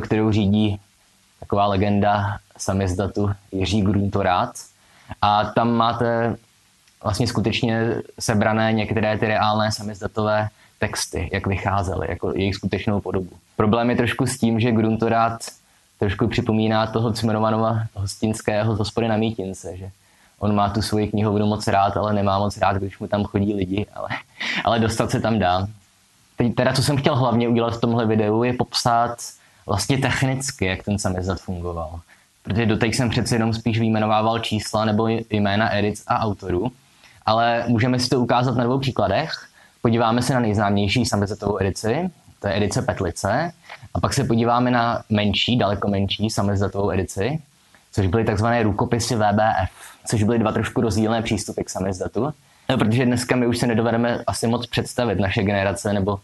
kterou 0.00 0.32
řídí 0.32 0.80
taková 1.40 1.66
legenda 1.66 2.38
samizdatu 2.56 3.30
Jiří 3.52 3.82
Gruntorát. 3.82 4.52
A 5.22 5.44
tam 5.44 5.70
máte 5.70 6.36
vlastně 7.02 7.26
skutečně 7.26 7.94
sebrané 8.20 8.72
některé 8.72 9.18
ty 9.18 9.26
reálné 9.26 9.72
samizdatové 9.72 10.48
texty, 10.78 11.28
jak 11.32 11.46
vycházely, 11.46 12.06
jako 12.10 12.32
jejich 12.36 12.54
skutečnou 12.54 13.00
podobu. 13.00 13.30
Problém 13.56 13.90
je 13.90 13.96
trošku 13.96 14.26
s 14.26 14.38
tím, 14.38 14.60
že 14.60 14.72
Gruntorát 14.72 15.40
trošku 15.98 16.28
připomíná 16.28 16.86
toho 16.86 17.12
Cimrmanova 17.12 17.82
hostinského 17.94 18.76
z 18.76 18.78
hospody 18.78 19.08
na 19.08 19.16
Mítince, 19.16 19.76
že 19.76 19.90
On 20.38 20.54
má 20.54 20.70
tu 20.70 20.82
svoji 20.82 21.08
knihovnu 21.08 21.46
moc 21.46 21.66
rád, 21.66 21.96
ale 21.96 22.12
nemá 22.12 22.38
moc 22.38 22.58
rád, 22.58 22.76
když 22.76 22.98
mu 22.98 23.08
tam 23.08 23.24
chodí 23.24 23.54
lidi, 23.54 23.86
ale, 23.94 24.08
ale 24.64 24.78
dostat 24.78 25.10
se 25.10 25.20
tam 25.20 25.38
dá. 25.38 25.66
Teď 26.36 26.54
teda, 26.54 26.72
co 26.72 26.82
jsem 26.82 26.96
chtěl 26.96 27.16
hlavně 27.16 27.48
udělat 27.48 27.76
v 27.76 27.80
tomhle 27.80 28.06
videu, 28.06 28.42
je 28.42 28.52
popsat 28.52 29.16
vlastně 29.66 29.98
technicky, 29.98 30.64
jak 30.64 30.82
ten 30.82 30.98
samizdat 30.98 31.40
fungoval. 31.40 32.00
Protože 32.42 32.66
doteď 32.66 32.94
jsem 32.94 33.10
přeci 33.10 33.34
jenom 33.34 33.54
spíš 33.54 33.78
vyjmenovával 33.78 34.38
čísla 34.38 34.84
nebo 34.84 35.08
jména 35.30 35.76
edic 35.76 36.04
a 36.06 36.18
autorů, 36.18 36.72
ale 37.26 37.64
můžeme 37.68 37.98
si 37.98 38.08
to 38.08 38.20
ukázat 38.20 38.56
na 38.56 38.64
dvou 38.64 38.78
příkladech. 38.78 39.48
Podíváme 39.82 40.22
se 40.22 40.34
na 40.34 40.40
nejznámější 40.40 41.04
samizdatovou 41.04 41.60
edici, 41.60 42.10
to 42.40 42.48
je 42.48 42.56
edice 42.56 42.82
Petlice, 42.82 43.52
a 43.94 44.00
pak 44.00 44.14
se 44.14 44.24
podíváme 44.24 44.70
na 44.70 45.02
menší, 45.10 45.58
daleko 45.58 45.88
menší 45.88 46.30
samizdatovou 46.30 46.90
edici, 46.90 47.42
což 47.92 48.06
byly 48.06 48.24
takzvané 48.24 48.62
rukopisy 48.62 49.16
VBF, 49.16 49.70
což 50.06 50.22
byly 50.22 50.38
dva 50.38 50.52
trošku 50.52 50.80
rozdílné 50.80 51.22
přístupy 51.22 51.62
k 51.62 51.70
samizdatu. 51.70 52.32
No, 52.68 52.78
protože 52.78 53.06
dneska 53.06 53.36
my 53.36 53.46
už 53.46 53.58
se 53.58 53.66
nedovedeme 53.66 54.18
asi 54.26 54.46
moc 54.46 54.66
představit 54.66 55.20
naše 55.20 55.42
generace, 55.42 55.92
nebo 55.92 56.20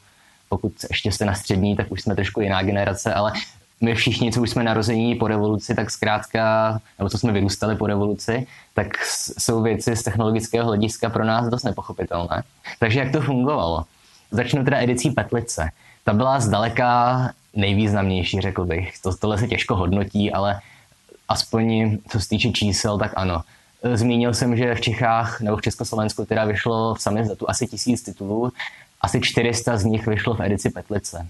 pokud 0.48 0.72
ještě 0.90 1.12
jste 1.12 1.24
na 1.24 1.34
střední, 1.34 1.76
tak 1.76 1.92
už 1.92 2.02
jsme 2.02 2.14
trošku 2.14 2.40
jiná 2.40 2.62
generace, 2.62 3.14
ale 3.14 3.32
my 3.80 3.94
všichni, 3.94 4.32
co 4.32 4.42
už 4.42 4.50
jsme 4.50 4.64
narození 4.64 5.14
po 5.14 5.28
revoluci, 5.28 5.74
tak 5.74 5.90
zkrátka, 5.90 6.78
nebo 6.98 7.10
co 7.10 7.18
jsme 7.18 7.32
vyrůstali 7.32 7.76
po 7.76 7.86
revoluci, 7.86 8.46
tak 8.74 8.86
jsou 9.38 9.62
věci 9.62 9.96
z 9.96 10.02
technologického 10.02 10.66
hlediska 10.66 11.10
pro 11.10 11.24
nás 11.24 11.48
dost 11.48 11.62
nepochopitelné. 11.62 12.42
Takže 12.78 12.98
jak 13.00 13.12
to 13.12 13.20
fungovalo? 13.20 13.84
Začnu 14.30 14.64
teda 14.64 14.78
edicí 14.78 15.10
Petlice. 15.10 15.70
Ta 16.04 16.12
byla 16.12 16.40
zdaleka 16.40 17.30
nejvýznamnější, 17.54 18.40
řekl 18.40 18.64
bych. 18.64 18.98
To, 19.02 19.16
tohle 19.16 19.38
se 19.38 19.46
těžko 19.48 19.76
hodnotí, 19.76 20.32
ale 20.32 20.60
aspoň 21.28 21.98
co 22.08 22.20
se 22.20 22.28
týče 22.28 22.50
čísel, 22.52 22.98
tak 22.98 23.12
ano. 23.16 23.40
Zmínil 23.94 24.34
jsem, 24.34 24.56
že 24.56 24.74
v 24.74 24.80
Čechách 24.80 25.40
nebo 25.40 25.56
v 25.56 25.62
Československu 25.62 26.24
teda 26.24 26.44
vyšlo 26.44 26.94
v 26.94 27.02
samizdatu 27.02 27.50
asi 27.50 27.66
tisíc 27.66 28.02
titulů, 28.02 28.52
asi 29.00 29.20
400 29.20 29.76
z 29.76 29.84
nich 29.84 30.06
vyšlo 30.06 30.34
v 30.34 30.40
edici 30.40 30.70
Petlice. 30.70 31.26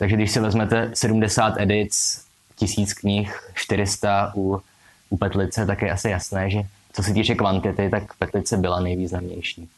Takže 0.00 0.16
když 0.16 0.30
si 0.30 0.40
vezmete 0.40 0.90
70 0.94 1.54
edic, 1.58 2.24
tisíc 2.56 2.94
knih, 2.94 3.52
400 3.54 4.32
u, 4.36 4.60
u 5.10 5.16
Petlice, 5.16 5.66
tak 5.66 5.82
je 5.82 5.90
asi 5.90 6.10
jasné, 6.10 6.50
že 6.50 6.62
co 6.92 7.02
se 7.02 7.14
týče 7.14 7.34
kvantity, 7.34 7.90
tak 7.90 8.14
Petlice 8.14 8.56
byla 8.56 8.80
nejvýznamnější. 8.80 9.68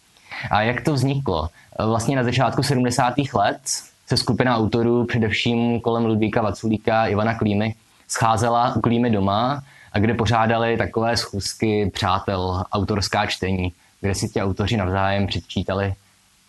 A 0.51 0.63
jak 0.63 0.81
to 0.81 0.93
vzniklo? 0.93 1.49
Vlastně 1.79 2.17
na 2.17 2.25
začátku 2.25 2.63
70. 2.63 3.15
let 3.35 3.61
se 4.07 4.17
skupina 4.17 4.57
autorů, 4.57 5.05
především 5.05 5.81
kolem 5.81 6.05
Ludvíka 6.05 6.43
Vaculíka, 6.43 7.07
Ivana 7.07 7.39
Klímy, 7.39 7.75
scházela 8.09 8.77
u 8.77 8.81
Klímy 8.81 9.11
doma, 9.11 9.63
a 9.93 9.99
kde 9.99 10.15
pořádali 10.15 10.77
takové 10.77 11.17
schůzky 11.17 11.91
přátel, 11.95 12.65
autorská 12.73 13.27
čtení, 13.27 13.73
kde 14.01 14.15
si 14.15 14.29
ti 14.29 14.43
autoři 14.43 14.77
navzájem 14.77 15.27
předčítali 15.27 15.95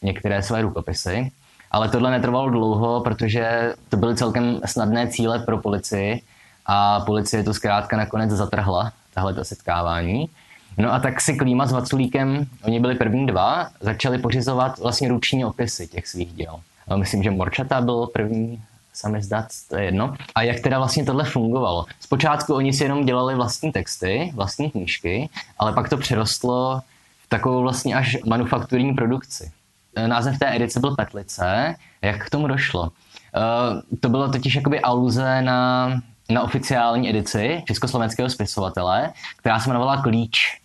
některé 0.01 0.43
své 0.43 0.61
rukopisy. 0.61 1.31
Ale 1.73 1.89
tohle 1.89 2.11
netrvalo 2.11 2.49
dlouho, 2.49 3.01
protože 3.01 3.73
to 3.89 3.97
byly 3.97 4.15
celkem 4.15 4.59
snadné 4.65 5.07
cíle 5.07 5.39
pro 5.39 5.57
policii 5.57 6.21
a 6.65 6.99
policie 6.99 7.43
to 7.43 7.53
zkrátka 7.53 7.97
nakonec 7.97 8.31
zatrhla, 8.31 8.91
tahle 9.13 9.33
to 9.33 9.45
setkávání. 9.45 10.29
No 10.77 10.93
a 10.93 10.99
tak 10.99 11.21
si 11.21 11.35
Klíma 11.35 11.65
s 11.65 11.71
Vaculíkem, 11.71 12.45
oni 12.63 12.79
byli 12.79 12.95
první 12.95 13.27
dva, 13.27 13.67
začali 13.79 14.17
pořizovat 14.17 14.79
vlastně 14.79 15.07
ruční 15.07 15.45
opisy 15.45 15.87
těch 15.87 16.07
svých 16.07 16.33
děl. 16.33 16.59
No, 16.89 16.97
myslím, 16.97 17.23
že 17.23 17.31
Morčata 17.31 17.81
byl 17.81 18.07
první 18.07 18.61
samizdat, 18.93 19.45
to 19.69 19.77
je 19.77 19.83
jedno. 19.83 20.15
A 20.35 20.41
jak 20.41 20.59
teda 20.59 20.77
vlastně 20.77 21.05
tohle 21.05 21.23
fungovalo? 21.23 21.85
Zpočátku 21.99 22.53
oni 22.53 22.73
si 22.73 22.83
jenom 22.83 23.05
dělali 23.05 23.35
vlastní 23.35 23.71
texty, 23.71 24.31
vlastní 24.35 24.71
knížky, 24.71 25.29
ale 25.59 25.73
pak 25.73 25.89
to 25.89 25.97
přerostlo 25.97 26.81
v 27.23 27.29
takovou 27.29 27.61
vlastně 27.61 27.95
až 27.95 28.17
manufakturní 28.25 28.93
produkci. 28.93 29.51
Eh, 29.95 30.07
název 30.07 30.39
té 30.39 30.55
edice 30.55 30.79
byl 30.79 30.95
Petlice. 30.95 31.75
Jak 32.01 32.25
k 32.25 32.29
tomu 32.29 32.47
došlo? 32.47 32.81
Uh, 32.81 33.99
to 33.99 34.09
bylo 34.09 34.31
totiž 34.31 34.55
jakoby 34.55 34.79
aluze 34.79 35.41
na, 35.41 35.89
na 36.29 36.41
oficiální 36.41 37.09
edici 37.09 37.63
československého 37.67 38.29
spisovatele, 38.29 39.11
která 39.37 39.59
se 39.59 39.69
jmenovala 39.69 40.01
Klíč. 40.01 40.61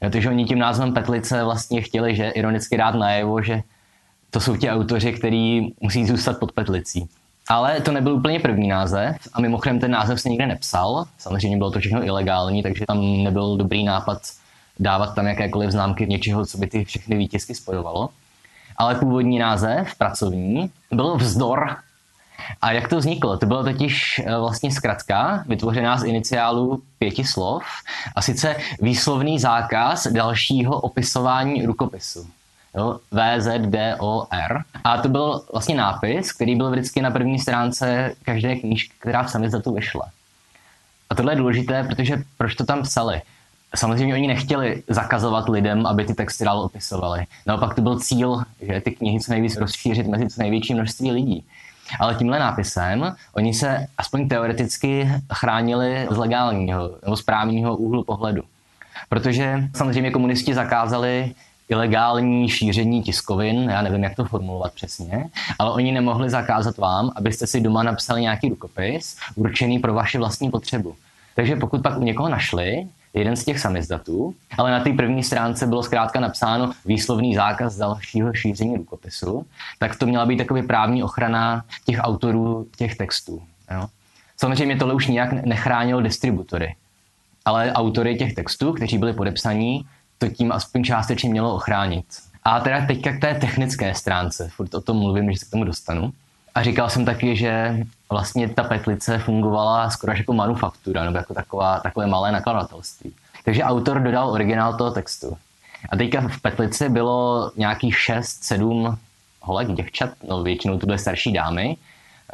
Protože 0.00 0.28
oni 0.28 0.44
tím 0.44 0.58
názvem 0.58 0.94
Petlice 0.94 1.44
vlastně 1.44 1.82
chtěli, 1.82 2.16
že 2.16 2.28
ironicky 2.28 2.76
dát 2.76 2.94
najevo, 2.94 3.42
že 3.42 3.62
to 4.30 4.40
jsou 4.40 4.56
ti 4.56 4.70
autoři, 4.70 5.12
kteří 5.12 5.74
musí 5.80 6.06
zůstat 6.06 6.38
pod 6.38 6.52
Petlicí. 6.52 7.08
Ale 7.48 7.80
to 7.80 7.92
nebyl 7.92 8.14
úplně 8.14 8.40
první 8.40 8.68
název 8.68 9.16
a 9.32 9.40
mimochodem 9.40 9.80
ten 9.80 9.90
název 9.90 10.20
se 10.20 10.28
nikde 10.28 10.46
nepsal. 10.46 11.04
Samozřejmě 11.18 11.56
bylo 11.56 11.70
to 11.70 11.80
všechno 11.80 12.04
ilegální, 12.04 12.62
takže 12.62 12.86
tam 12.86 13.22
nebyl 13.22 13.56
dobrý 13.56 13.84
nápad 13.84 14.22
dávat 14.78 15.14
tam 15.14 15.26
jakékoliv 15.26 15.70
známky 15.70 16.06
něčeho, 16.06 16.46
co 16.46 16.58
by 16.58 16.66
ty 16.66 16.84
všechny 16.84 17.16
výtisky 17.16 17.54
spojovalo 17.54 18.08
ale 18.76 18.94
původní 18.94 19.38
název, 19.38 19.94
pracovní, 19.94 20.70
byl 20.92 21.16
Vzdor. 21.16 21.76
A 22.62 22.72
jak 22.72 22.88
to 22.88 22.96
vzniklo? 22.96 23.36
To 23.36 23.46
bylo 23.46 23.64
totiž 23.64 24.20
eh, 24.24 24.38
vlastně 24.38 24.70
zkratka, 24.70 25.44
vytvořená 25.46 25.98
z 25.98 26.04
iniciálů 26.04 26.82
pěti 26.98 27.24
slov, 27.24 27.64
a 28.16 28.22
sice 28.22 28.56
výslovný 28.80 29.38
zákaz 29.38 30.06
dalšího 30.06 30.80
opisování 30.80 31.66
rukopisu. 31.66 32.26
Jo, 32.76 32.98
VZDOR. 33.10 34.62
A 34.84 34.98
to 34.98 35.08
byl 35.08 35.42
vlastně 35.52 35.74
nápis, 35.74 36.32
který 36.32 36.56
byl 36.56 36.70
vždycky 36.70 37.02
na 37.02 37.10
první 37.10 37.38
stránce 37.38 38.14
každé 38.22 38.56
knížky, 38.56 38.92
která 38.98 39.22
v 39.22 39.30
samizdatu 39.30 39.74
vyšla. 39.74 40.08
A 41.10 41.14
tohle 41.14 41.32
je 41.32 41.36
důležité, 41.36 41.84
protože 41.84 42.22
proč 42.38 42.54
to 42.54 42.64
tam 42.64 42.82
psali? 42.82 43.22
Samozřejmě 43.74 44.14
oni 44.14 44.26
nechtěli 44.26 44.82
zakazovat 44.88 45.48
lidem, 45.48 45.86
aby 45.86 46.04
ty 46.04 46.14
texty 46.14 46.44
dál 46.44 46.60
opisovali. 46.60 47.26
Naopak 47.46 47.74
to 47.74 47.82
byl 47.82 47.98
cíl, 47.98 48.42
že 48.60 48.80
ty 48.80 48.90
knihy 48.90 49.20
co 49.20 49.32
nejvíc 49.32 49.56
rozšířit 49.56 50.06
mezi 50.06 50.28
co 50.28 50.42
největší 50.42 50.74
množství 50.74 51.10
lidí. 51.10 51.44
Ale 52.00 52.14
tímhle 52.14 52.38
nápisem 52.38 53.14
oni 53.32 53.54
se 53.54 53.86
aspoň 53.98 54.28
teoreticky 54.28 55.08
chránili 55.32 56.06
z 56.10 56.16
legálního 56.16 56.90
nebo 57.04 57.16
správního 57.16 57.76
úhlu 57.76 58.04
pohledu. 58.04 58.42
Protože 59.08 59.68
samozřejmě 59.76 60.10
komunisti 60.10 60.54
zakázali 60.54 61.34
ilegální 61.68 62.48
šíření 62.48 63.02
tiskovin, 63.02 63.70
já 63.70 63.82
nevím, 63.82 64.04
jak 64.04 64.16
to 64.16 64.24
formulovat 64.24 64.72
přesně, 64.72 65.24
ale 65.58 65.72
oni 65.72 65.92
nemohli 65.92 66.30
zakázat 66.30 66.78
vám, 66.78 67.12
abyste 67.16 67.46
si 67.46 67.60
doma 67.60 67.82
napsali 67.82 68.22
nějaký 68.22 68.48
rukopis 68.48 69.16
určený 69.34 69.78
pro 69.78 69.94
vaši 69.94 70.18
vlastní 70.18 70.50
potřebu. 70.50 70.94
Takže 71.36 71.56
pokud 71.56 71.82
pak 71.82 71.98
u 71.98 72.02
někoho 72.02 72.28
našli, 72.28 72.86
jeden 73.14 73.36
z 73.36 73.44
těch 73.44 73.60
samizdatů, 73.60 74.34
ale 74.58 74.70
na 74.70 74.80
té 74.80 74.92
první 74.92 75.22
stránce 75.22 75.66
bylo 75.66 75.82
zkrátka 75.82 76.20
napsáno 76.20 76.72
výslovný 76.84 77.34
zákaz 77.34 77.76
dalšího 77.76 78.34
šíření 78.34 78.76
rukopisu, 78.76 79.46
tak 79.78 79.96
to 79.96 80.06
měla 80.06 80.26
být 80.26 80.36
takový 80.36 80.62
právní 80.62 81.02
ochrana 81.02 81.64
těch 81.84 81.98
autorů 82.00 82.66
těch 82.76 82.94
textů. 82.94 83.42
Jo? 83.70 83.86
Samozřejmě 84.36 84.76
tohle 84.76 84.94
už 84.94 85.06
nijak 85.06 85.32
nechránilo 85.32 86.00
distributory, 86.00 86.76
ale 87.44 87.72
autory 87.72 88.16
těch 88.16 88.34
textů, 88.34 88.72
kteří 88.72 88.98
byli 88.98 89.12
podepsaní, 89.12 89.86
to 90.18 90.28
tím 90.28 90.52
aspoň 90.52 90.84
částečně 90.84 91.30
mělo 91.30 91.54
ochránit. 91.54 92.04
A 92.44 92.60
teda 92.60 92.86
teďka 92.86 93.12
k 93.12 93.20
té 93.20 93.34
technické 93.34 93.94
stránce, 93.94 94.48
furt 94.48 94.74
o 94.74 94.80
tom 94.80 94.96
mluvím, 94.96 95.32
že 95.32 95.38
se 95.38 95.46
k 95.46 95.50
tomu 95.50 95.64
dostanu. 95.64 96.12
A 96.54 96.62
říkal 96.62 96.90
jsem 96.90 97.04
taky, 97.04 97.36
že 97.36 97.78
vlastně 98.14 98.48
ta 98.48 98.62
petlice 98.62 99.18
fungovala 99.18 99.90
skoro 99.90 100.12
jako 100.12 100.32
manufaktura, 100.32 101.04
nebo 101.04 101.16
jako 101.16 101.34
taková, 101.34 101.80
takové 101.80 102.06
malé 102.06 102.32
nakladatelství. 102.32 103.12
Takže 103.44 103.62
autor 103.62 104.00
dodal 104.00 104.30
originál 104.30 104.76
toho 104.76 104.90
textu. 104.90 105.36
A 105.88 105.96
teďka 105.96 106.28
v 106.28 106.40
petlici 106.40 106.88
bylo 106.88 107.50
nějakých 107.56 107.96
6-7 107.96 108.96
holek, 109.40 109.72
děvčat, 109.72 110.10
no 110.28 110.42
většinou 110.42 110.78
to 110.78 110.86
byly 110.86 110.98
starší 110.98 111.32
dámy, 111.32 111.76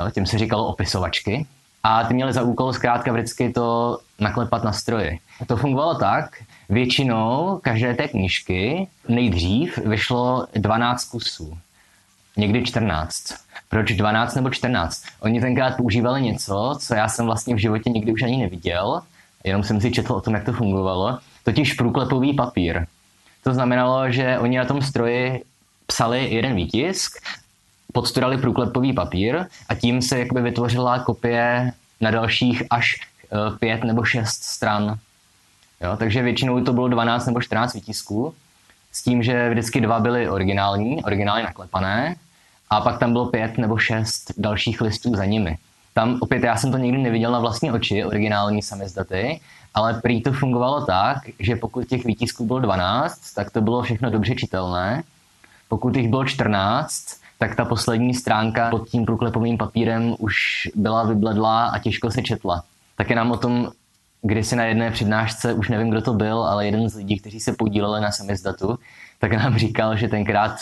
jo, 0.00 0.10
tím 0.10 0.26
se 0.26 0.38
říkalo 0.38 0.66
opisovačky. 0.66 1.46
A 1.82 2.04
ty 2.04 2.14
měly 2.14 2.32
za 2.32 2.42
úkol 2.42 2.72
zkrátka 2.72 3.12
vždycky 3.12 3.52
to 3.52 3.98
naklepat 4.20 4.64
na 4.64 4.72
stroji. 4.72 5.18
To 5.46 5.56
fungovalo 5.56 5.94
tak, 5.94 6.42
většinou 6.68 7.60
každé 7.62 7.94
té 7.94 8.08
knížky 8.08 8.88
nejdřív 9.08 9.78
vyšlo 9.78 10.46
12 10.54 11.04
kusů, 11.04 11.58
někdy 12.40 12.64
14. 12.64 13.34
Proč 13.68 13.92
12 13.92 14.34
nebo 14.34 14.50
14? 14.50 15.02
Oni 15.20 15.40
tenkrát 15.40 15.76
používali 15.76 16.22
něco, 16.22 16.78
co 16.80 16.94
já 16.94 17.08
jsem 17.08 17.26
vlastně 17.26 17.54
v 17.54 17.58
životě 17.58 17.90
nikdy 17.90 18.12
už 18.12 18.22
ani 18.22 18.36
neviděl, 18.36 19.00
jenom 19.44 19.64
jsem 19.64 19.80
si 19.80 19.90
četl 19.90 20.12
o 20.12 20.20
tom, 20.20 20.34
jak 20.34 20.44
to 20.44 20.52
fungovalo, 20.52 21.18
totiž 21.44 21.72
průklepový 21.72 22.34
papír. 22.34 22.86
To 23.42 23.54
znamenalo, 23.54 24.10
že 24.10 24.38
oni 24.38 24.58
na 24.58 24.64
tom 24.64 24.82
stroji 24.82 25.42
psali 25.86 26.34
jeden 26.34 26.54
výtisk, 26.54 27.18
podstudali 27.92 28.38
průklepový 28.38 28.92
papír 28.92 29.46
a 29.68 29.74
tím 29.74 30.02
se 30.02 30.18
jakoby 30.18 30.42
vytvořila 30.42 30.98
kopie 30.98 31.72
na 32.00 32.10
dalších 32.10 32.62
až 32.70 32.96
eh, 32.96 33.58
pět 33.58 33.84
nebo 33.84 34.04
šest 34.04 34.42
stran. 34.44 34.98
Jo, 35.80 35.96
takže 35.96 36.22
většinou 36.22 36.64
to 36.64 36.72
bylo 36.72 36.88
12 36.88 37.26
nebo 37.26 37.40
14 37.40 37.74
výtisků, 37.74 38.34
s 38.92 39.02
tím, 39.02 39.22
že 39.22 39.50
vždycky 39.50 39.80
dva 39.80 40.00
byly 40.00 40.28
originální, 40.28 41.04
originálně 41.04 41.44
naklepané, 41.44 42.16
a 42.70 42.80
pak 42.80 42.98
tam 42.98 43.12
bylo 43.12 43.26
pět 43.26 43.58
nebo 43.58 43.78
šest 43.78 44.32
dalších 44.38 44.80
listů 44.80 45.16
za 45.16 45.24
nimi. 45.24 45.58
Tam 45.94 46.18
opět 46.20 46.42
já 46.42 46.56
jsem 46.56 46.72
to 46.72 46.78
nikdy 46.78 46.98
neviděl 46.98 47.32
na 47.32 47.38
vlastní 47.38 47.72
oči, 47.72 48.04
originální 48.04 48.62
samizdaty, 48.62 49.40
ale 49.74 50.00
prý 50.00 50.22
to 50.22 50.32
fungovalo 50.32 50.86
tak, 50.86 51.18
že 51.38 51.56
pokud 51.56 51.88
těch 51.88 52.04
výtisků 52.04 52.46
bylo 52.46 52.60
12, 52.60 53.34
tak 53.34 53.50
to 53.50 53.60
bylo 53.60 53.82
všechno 53.82 54.10
dobře 54.10 54.34
čitelné. 54.34 55.02
Pokud 55.68 55.96
jich 55.96 56.08
bylo 56.08 56.24
14, 56.24 57.20
tak 57.38 57.56
ta 57.56 57.64
poslední 57.64 58.14
stránka 58.14 58.70
pod 58.70 58.88
tím 58.88 59.04
průklepovým 59.04 59.58
papírem 59.58 60.14
už 60.18 60.68
byla 60.74 61.04
vybledlá 61.04 61.66
a 61.66 61.78
těžko 61.78 62.10
se 62.10 62.22
četla. 62.22 62.62
Také 62.96 63.14
nám 63.14 63.30
o 63.30 63.36
tom 63.36 63.70
kdysi 64.22 64.56
na 64.56 64.64
jedné 64.64 64.90
přednášce, 64.90 65.52
už 65.52 65.68
nevím, 65.68 65.90
kdo 65.90 66.02
to 66.02 66.14
byl, 66.14 66.42
ale 66.42 66.66
jeden 66.66 66.88
z 66.88 66.94
lidí, 66.94 67.18
kteří 67.18 67.40
se 67.40 67.52
podíleli 67.52 68.00
na 68.00 68.10
samizdatu, 68.10 68.78
tak 69.18 69.32
nám 69.32 69.58
říkal, 69.58 69.96
že 69.96 70.08
tenkrát 70.08 70.56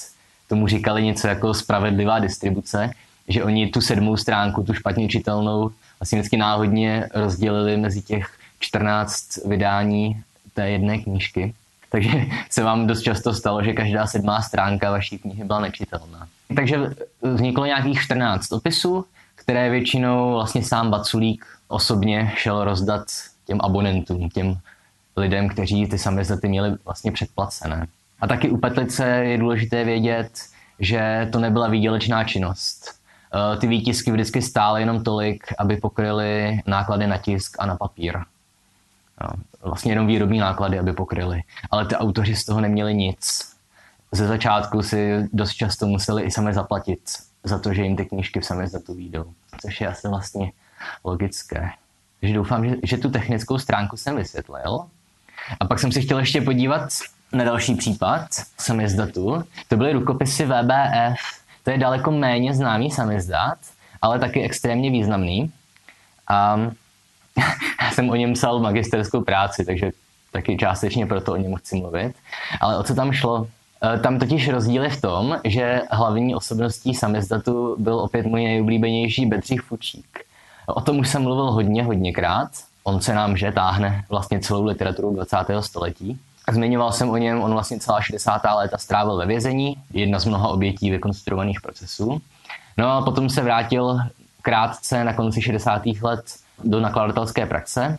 tomu 0.49 0.67
říkali 0.67 1.05
něco 1.05 1.28
jako 1.28 1.55
spravedlivá 1.55 2.19
distribuce, 2.19 2.90
že 3.28 3.45
oni 3.45 3.67
tu 3.67 3.81
sedmou 3.81 4.17
stránku, 4.17 4.62
tu 4.62 4.75
špatně 4.75 5.09
čitelnou, 5.09 5.71
vlastně 6.00 6.19
vždycky 6.19 6.37
náhodně 6.37 7.09
rozdělili 7.14 7.76
mezi 7.76 8.02
těch 8.02 8.38
14 8.61 9.37
vydání 9.47 10.23
té 10.55 10.71
jedné 10.71 10.99
knížky. 10.99 11.55
Takže 11.90 12.11
se 12.50 12.62
vám 12.62 12.87
dost 12.87 13.02
často 13.02 13.35
stalo, 13.35 13.64
že 13.64 13.73
každá 13.73 14.07
sedmá 14.07 14.43
stránka 14.43 14.90
vaší 14.90 15.19
knihy 15.19 15.45
byla 15.45 15.61
nečitelná. 15.61 16.28
Takže 16.57 16.78
vzniklo 17.23 17.67
nějakých 17.67 18.00
14 18.00 18.52
opisů, 18.52 19.05
které 19.35 19.71
většinou 19.71 20.33
vlastně 20.33 20.62
sám 20.62 20.90
Baculík 20.90 21.47
osobně 21.69 22.33
šel 22.37 22.64
rozdat 22.64 23.05
těm 23.47 23.61
abonentům, 23.61 24.31
těm 24.31 24.59
lidem, 25.17 25.49
kteří 25.49 25.87
ty 25.87 25.99
samizdaty 25.99 26.49
měli 26.49 26.75
vlastně 26.85 27.12
předplacené. 27.12 27.87
A 28.20 28.26
taky 28.26 28.50
u 28.50 28.56
Petlice 28.56 29.06
je 29.06 29.38
důležité 29.38 29.84
vědět, 29.84 30.30
že 30.78 31.28
to 31.32 31.38
nebyla 31.38 31.68
výdělečná 31.68 32.25
činnost. 32.25 32.98
Eh, 33.34 33.56
ty 33.56 33.66
výtisky 33.66 34.12
vždycky 34.12 34.42
stály 34.42 34.82
jenom 34.82 35.04
tolik, 35.04 35.44
aby 35.58 35.76
pokryly 35.76 36.60
náklady 36.66 37.06
na 37.06 37.18
tisk 37.18 37.56
a 37.58 37.66
na 37.66 37.76
papír. 37.76 38.18
Vlastně 39.62 39.92
jenom 39.92 40.06
výrobní 40.06 40.38
náklady, 40.38 40.78
aby 40.78 40.92
pokryly. 40.92 41.42
Ale 41.70 41.87
ty 41.87 41.96
autoři 41.96 42.37
z 42.37 42.44
toho 42.44 42.60
neměli 42.60 42.94
nic. 42.94 43.52
Ze 44.12 44.26
začátku 44.26 44.82
si 44.82 45.28
dost 45.32 45.52
často 45.52 45.87
museli 45.87 46.22
i 46.22 46.30
sami 46.30 46.54
zaplatit 46.54 47.00
za 47.44 47.58
to, 47.58 47.75
že 47.75 47.82
jim 47.82 47.96
ty 47.96 48.04
knížky 48.04 48.40
v 48.40 48.44
samizdatu 48.44 48.94
výjdou. 48.94 49.25
Což 49.60 49.80
je 49.80 49.88
asi 49.88 50.08
vlastně 50.08 50.52
logické. 51.04 51.70
Takže 52.20 52.34
doufám, 52.34 52.68
že, 52.68 52.76
že 52.82 52.96
tu 52.96 53.10
technickou 53.10 53.58
stránku 53.58 53.96
jsem 53.96 54.16
vysvětlil. 54.16 54.80
A 55.60 55.64
pak 55.64 55.78
jsem 55.78 55.92
si 55.92 56.02
chtěl 56.02 56.18
ještě 56.18 56.40
podívat 56.40 56.88
na 57.32 57.44
další 57.44 57.75
případ 57.75 58.26
samizdatu. 58.58 59.44
To 59.68 59.76
byly 59.76 59.92
rukopisy 59.92 60.44
VBF. 60.44 61.20
To 61.64 61.70
je 61.70 61.78
daleko 61.78 62.11
méně 62.11 62.54
známý 62.54 62.90
samizdat, 62.90 63.58
ale 64.02 64.18
taky 64.18 64.42
extrémně 64.42 64.90
významný. 64.90 65.52
A 66.28 66.58
já 67.82 67.90
jsem 67.90 68.11
o 68.11 68.14
něm 68.14 68.32
psal 68.32 68.61
magisterskou 68.61 69.20
práci, 69.20 69.64
takže 69.64 69.90
taky 70.32 70.56
částečně 70.56 71.06
proto 71.06 71.32
o 71.32 71.37
něm 71.37 71.54
chci 71.54 71.76
mluvit. 71.76 72.14
Ale 72.61 72.78
o 72.78 72.82
co 72.82 72.94
tam 72.94 73.12
šlo? 73.12 73.47
E, 73.94 73.99
tam 73.99 74.18
totiž 74.18 74.49
rozdíl 74.49 74.82
je 74.82 74.90
v 74.90 75.00
tom, 75.00 75.40
že 75.44 75.82
hlavní 75.90 76.35
osobností 76.35 76.94
samizdatu 76.94 77.76
byl 77.78 78.00
opět 78.00 78.26
můj 78.26 78.44
nejoblíbenější 78.44 79.26
Bedřich 79.26 79.61
Fučík. 79.61 80.25
O 80.66 80.80
tom 80.80 80.99
už 80.99 81.08
jsem 81.08 81.23
mluvil 81.23 81.50
hodně, 81.50 81.85
hodněkrát. 81.85 82.49
On 82.85 83.00
se 83.00 83.14
nám 83.14 83.37
že 83.37 83.52
táhne 83.52 84.04
vlastně 84.08 84.40
celou 84.40 84.64
literaturu 84.64 85.14
20. 85.14 85.37
století. 85.61 86.20
Zmiňoval 86.52 86.93
jsem 86.93 87.11
o 87.11 87.17
něm, 87.17 87.43
on 87.43 87.52
vlastně 87.52 87.81
celá 87.81 88.00
60. 88.00 88.43
léta 88.57 88.78
strávil 88.78 89.17
ve 89.17 89.26
vězení, 89.26 89.76
jedna 89.93 90.19
z 90.19 90.25
mnoha 90.25 90.49
obětí 90.49 90.90
vykonstruovaných 90.90 91.61
procesů. 91.61 92.21
No 92.76 92.90
a 92.90 93.02
potom 93.02 93.31
se 93.31 93.43
vrátil 93.43 93.99
krátce 94.43 95.05
na 95.05 95.12
konci 95.12 95.43
60. 95.43 95.83
let 96.02 96.25
do 96.64 96.81
nakladatelské 96.81 97.47
praxe, 97.47 97.99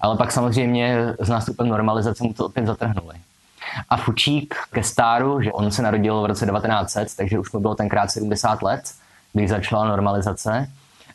ale 0.00 0.16
pak 0.16 0.32
samozřejmě 0.32 0.96
s 1.20 1.28
nástupem 1.28 1.68
normalizace 1.68 2.24
mu 2.24 2.32
to 2.32 2.46
opět 2.46 2.66
zatrhnuli. 2.66 3.14
A 3.88 3.96
Fučík 3.96 4.54
ke 4.70 4.82
stáru, 4.82 5.42
že 5.42 5.52
on 5.52 5.70
se 5.70 5.82
narodil 5.82 6.22
v 6.22 6.26
roce 6.26 6.46
1900, 6.46 7.16
takže 7.16 7.38
už 7.38 7.52
mu 7.52 7.60
bylo 7.60 7.74
tenkrát 7.74 8.10
70 8.10 8.62
let, 8.62 8.82
když 9.32 9.50
začala 9.50 9.88
normalizace, 9.88 10.68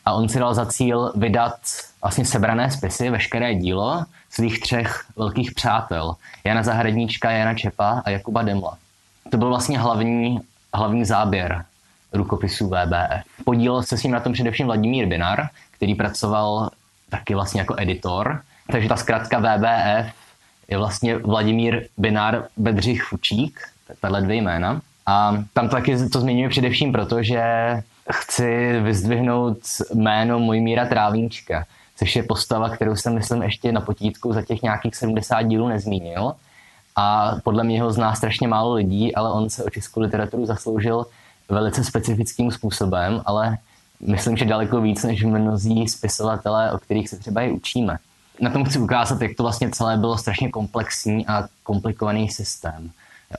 a 0.06 0.12
on 0.12 0.28
si 0.28 0.38
dal 0.38 0.54
za 0.54 0.66
cíl 0.66 1.12
vydat 1.16 1.58
vlastně 2.02 2.24
sebrané 2.24 2.70
spisy, 2.70 3.10
veškeré 3.10 3.54
dílo 3.54 4.04
svých 4.30 4.60
třech 4.60 5.04
velkých 5.16 5.52
přátel. 5.52 6.14
Jana 6.44 6.62
Zahradníčka, 6.62 7.30
Jana 7.30 7.54
Čepa 7.54 8.02
a 8.04 8.10
Jakuba 8.10 8.42
Demla. 8.42 8.76
To 9.30 9.36
byl 9.36 9.48
vlastně 9.48 9.78
hlavní, 9.78 10.40
hlavní 10.74 11.04
záběr 11.04 11.64
rukopisů 12.12 12.66
VBF. 12.66 13.44
Podílel 13.44 13.82
se 13.82 13.98
s 13.98 14.02
ním 14.02 14.12
na 14.12 14.20
tom 14.20 14.32
především 14.32 14.66
Vladimír 14.66 15.06
Binar, 15.06 15.48
který 15.70 15.94
pracoval 15.94 16.70
taky 17.08 17.34
vlastně 17.34 17.60
jako 17.60 17.74
editor. 17.78 18.42
Takže 18.72 18.88
ta 18.88 18.96
zkrátka 18.96 19.38
VBF 19.38 20.14
je 20.68 20.78
vlastně 20.78 21.18
Vladimír 21.18 21.86
Binar 21.96 22.44
Bedřich 22.56 23.02
Fučík, 23.02 23.60
tahle 24.00 24.22
dvě 24.22 24.36
jména. 24.36 24.80
A 25.06 25.44
tam 25.52 25.68
taky 25.68 26.08
to 26.08 26.20
zmiňuje 26.20 26.48
především 26.48 26.92
proto, 26.92 27.22
že 27.22 27.42
chci 28.12 28.80
vyzdvihnout 28.80 29.58
jméno 29.94 30.38
Mojmíra 30.38 30.86
Trávníčka, 30.86 31.66
což 31.96 32.16
je 32.16 32.22
postava, 32.22 32.68
kterou 32.68 32.96
jsem, 32.96 33.14
myslím, 33.14 33.42
ještě 33.42 33.72
na 33.72 33.80
potítku 33.80 34.32
za 34.32 34.42
těch 34.42 34.62
nějakých 34.62 34.96
70 34.96 35.42
dílů 35.42 35.68
nezmínil. 35.68 36.32
A 36.96 37.36
podle 37.44 37.64
mě 37.64 37.82
ho 37.82 37.92
zná 37.92 38.14
strašně 38.14 38.48
málo 38.48 38.74
lidí, 38.74 39.14
ale 39.14 39.32
on 39.32 39.50
se 39.50 39.64
o 39.64 39.70
českou 39.70 40.00
literaturu 40.00 40.46
zasloužil 40.46 41.06
velice 41.48 41.84
specifickým 41.84 42.50
způsobem, 42.50 43.22
ale 43.26 43.58
myslím, 44.00 44.36
že 44.36 44.44
daleko 44.44 44.80
víc 44.80 45.04
než 45.04 45.24
mnozí 45.24 45.88
spisovatelé, 45.88 46.72
o 46.72 46.78
kterých 46.78 47.08
se 47.08 47.16
třeba 47.16 47.42
i 47.42 47.50
učíme. 47.50 47.98
Na 48.40 48.50
tom 48.50 48.64
chci 48.64 48.78
ukázat, 48.78 49.22
jak 49.22 49.36
to 49.36 49.42
vlastně 49.42 49.70
celé 49.70 49.96
bylo 49.96 50.18
strašně 50.18 50.50
komplexní 50.50 51.26
a 51.26 51.48
komplikovaný 51.62 52.28
systém. 52.28 52.90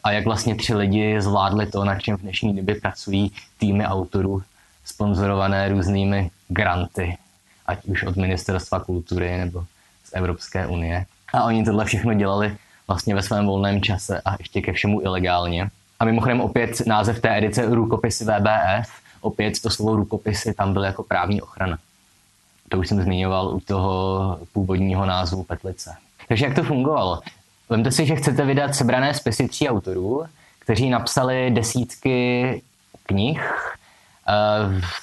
A 0.03 0.11
jak 0.11 0.25
vlastně 0.25 0.55
tři 0.55 0.75
lidi 0.75 1.21
zvládli 1.21 1.65
to, 1.65 1.85
na 1.85 1.99
čem 1.99 2.17
v 2.17 2.21
dnešní 2.21 2.55
době 2.55 2.75
pracují 2.75 3.31
týmy 3.57 3.85
autorů 3.85 4.41
sponzorované 4.87 5.69
různými 5.69 6.31
granty, 6.49 7.17
ať 7.65 7.85
už 7.85 8.03
od 8.03 8.15
Ministerstva 8.15 8.79
kultury 8.79 9.37
nebo 9.37 9.65
z 10.05 10.09
Evropské 10.13 10.67
unie. 10.67 11.05
A 11.33 11.43
oni 11.43 11.65
tohle 11.65 11.85
všechno 11.85 12.13
dělali 12.13 12.57
vlastně 12.87 13.15
ve 13.15 13.21
svém 13.21 13.45
volném 13.45 13.81
čase 13.81 14.21
a 14.25 14.35
ještě 14.39 14.61
ke 14.61 14.73
všemu 14.73 15.01
ilegálně. 15.01 15.69
A 15.99 16.05
mimochodem 16.05 16.41
opět 16.41 16.87
název 16.87 17.21
té 17.21 17.37
edice 17.37 17.65
Rukopisy 17.65 18.25
VBF, 18.25 18.91
opět 19.21 19.61
to 19.61 19.69
slovo 19.69 19.95
rukopisy 19.95 20.53
tam 20.53 20.73
byl 20.73 20.83
jako 20.83 21.03
právní 21.03 21.41
ochrana. 21.41 21.77
To 22.69 22.77
už 22.77 22.87
jsem 22.87 23.01
zmiňoval 23.01 23.47
u 23.47 23.59
toho 23.59 24.39
původního 24.53 25.05
názvu 25.05 25.43
Petlice. 25.43 25.95
Takže 26.27 26.45
jak 26.45 26.55
to 26.55 26.63
fungovalo? 26.63 27.21
Vemte 27.69 27.91
si, 27.91 28.05
že 28.05 28.15
chcete 28.15 28.45
vydat 28.45 28.75
sebrané 28.75 29.13
spisy 29.13 29.47
tří 29.47 29.69
autorů, 29.69 30.25
kteří 30.59 30.89
napsali 30.89 31.51
desítky 31.51 32.61
knih, 33.03 33.66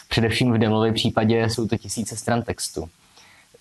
především 0.09 0.53
v 0.53 0.59
demovém 0.59 0.95
případě 0.95 1.51
jsou 1.51 1.69
to 1.69 1.77
tisíce 1.77 2.17
stran 2.17 2.43
textu. 2.43 2.89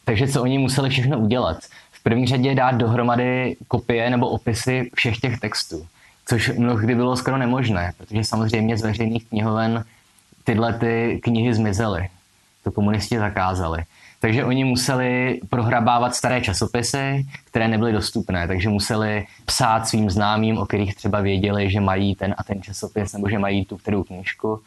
Takže 0.05 0.27
co 0.27 0.41
oni 0.41 0.57
museli 0.57 0.89
všechno 0.89 1.19
udělat? 1.19 1.57
V 1.91 2.03
první 2.03 2.27
řadě 2.27 2.55
dát 2.55 2.75
dohromady 2.75 3.55
kopie 3.67 4.09
nebo 4.09 4.29
opisy 4.29 4.91
všech 4.95 5.17
těch 5.17 5.39
textů, 5.39 5.87
což 6.25 6.49
mnohdy 6.49 6.95
bylo 6.95 7.15
skoro 7.15 7.37
nemožné, 7.37 7.93
protože 7.97 8.23
samozřejmě 8.23 8.77
z 8.77 8.81
veřejných 8.81 9.25
knihoven 9.25 9.85
tyhle 10.43 10.73
ty 10.73 11.19
knihy 11.23 11.53
zmizely. 11.53 12.09
To 12.63 12.71
komunisti 12.71 13.19
zakázali. 13.19 13.83
Takže 14.19 14.45
oni 14.45 14.63
museli 14.63 15.41
prohrabávat 15.49 16.15
staré 16.15 16.41
časopisy, 16.41 17.25
které 17.45 17.67
nebyly 17.67 17.91
dostupné, 17.91 18.47
takže 18.47 18.69
museli 18.69 19.25
psát 19.45 19.87
svým 19.87 20.09
známým, 20.09 20.57
o 20.57 20.65
kterých 20.65 20.95
třeba 20.95 21.21
věděli, 21.21 21.69
že 21.69 21.79
mají 21.79 22.15
ten 22.15 22.35
a 22.37 22.43
ten 22.43 22.61
časopis 22.61 23.13
nebo 23.13 23.29
že 23.29 23.39
mají 23.39 23.65
tu 23.65 23.77
kterou 23.77 24.03
knížku 24.03 24.61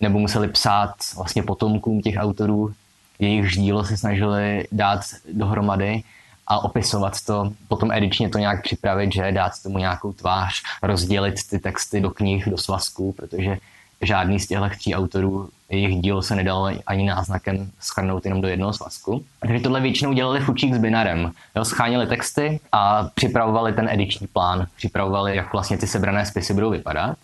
nebo 0.00 0.18
museli 0.18 0.48
psát 0.48 0.94
vlastně 1.16 1.42
potomkům 1.42 2.02
těch 2.02 2.16
autorů, 2.18 2.74
jejich 3.18 3.52
dílo 3.52 3.84
se 3.84 3.96
snažili 3.96 4.66
dát 4.72 5.00
dohromady 5.32 6.02
a 6.46 6.64
opisovat 6.64 7.20
to, 7.26 7.52
potom 7.68 7.92
edičně 7.92 8.28
to 8.28 8.38
nějak 8.38 8.62
připravit, 8.62 9.12
že 9.12 9.32
dát 9.32 9.52
tomu 9.62 9.78
nějakou 9.78 10.12
tvář, 10.12 10.54
rozdělit 10.82 11.34
ty 11.50 11.58
texty 11.58 12.00
do 12.00 12.10
knih, 12.10 12.48
do 12.48 12.58
svazků, 12.58 13.12
protože 13.12 13.58
žádný 14.02 14.40
z 14.40 14.46
těchto 14.46 14.68
tří 14.68 14.94
autorů, 14.94 15.48
jejich 15.70 16.00
dílo 16.00 16.22
se 16.22 16.34
nedalo 16.34 16.70
ani 16.86 17.06
náznakem 17.06 17.70
schrnout 17.80 18.24
jenom 18.24 18.40
do 18.40 18.48
jednoho 18.48 18.72
svazku. 18.72 19.24
Takže 19.40 19.60
tohle 19.60 19.80
většinou 19.80 20.12
dělali 20.12 20.40
Fučík 20.40 20.74
s 20.74 20.78
Binarem. 20.78 21.32
Jo, 21.56 21.64
schánili 21.64 22.06
texty 22.06 22.60
a 22.72 23.08
připravovali 23.14 23.72
ten 23.72 23.88
ediční 23.88 24.26
plán, 24.26 24.66
připravovali, 24.76 25.36
jak 25.36 25.52
vlastně 25.52 25.78
ty 25.78 25.86
sebrané 25.86 26.26
spisy 26.26 26.54
budou 26.54 26.70
vypadat. 26.70 27.16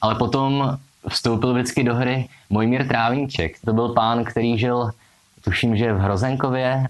Ale 0.00 0.14
potom 0.14 0.78
vstoupil 1.08 1.54
vždycky 1.54 1.84
do 1.84 1.94
hry 1.94 2.28
Mojmír 2.50 2.88
Trávníček. 2.88 3.60
To 3.64 3.72
byl 3.72 3.88
pán, 3.88 4.24
který 4.24 4.58
žil, 4.58 4.90
tuším, 5.44 5.76
že 5.76 5.92
v 5.92 5.98
Hrozenkově, 5.98 6.86
eh, 6.86 6.88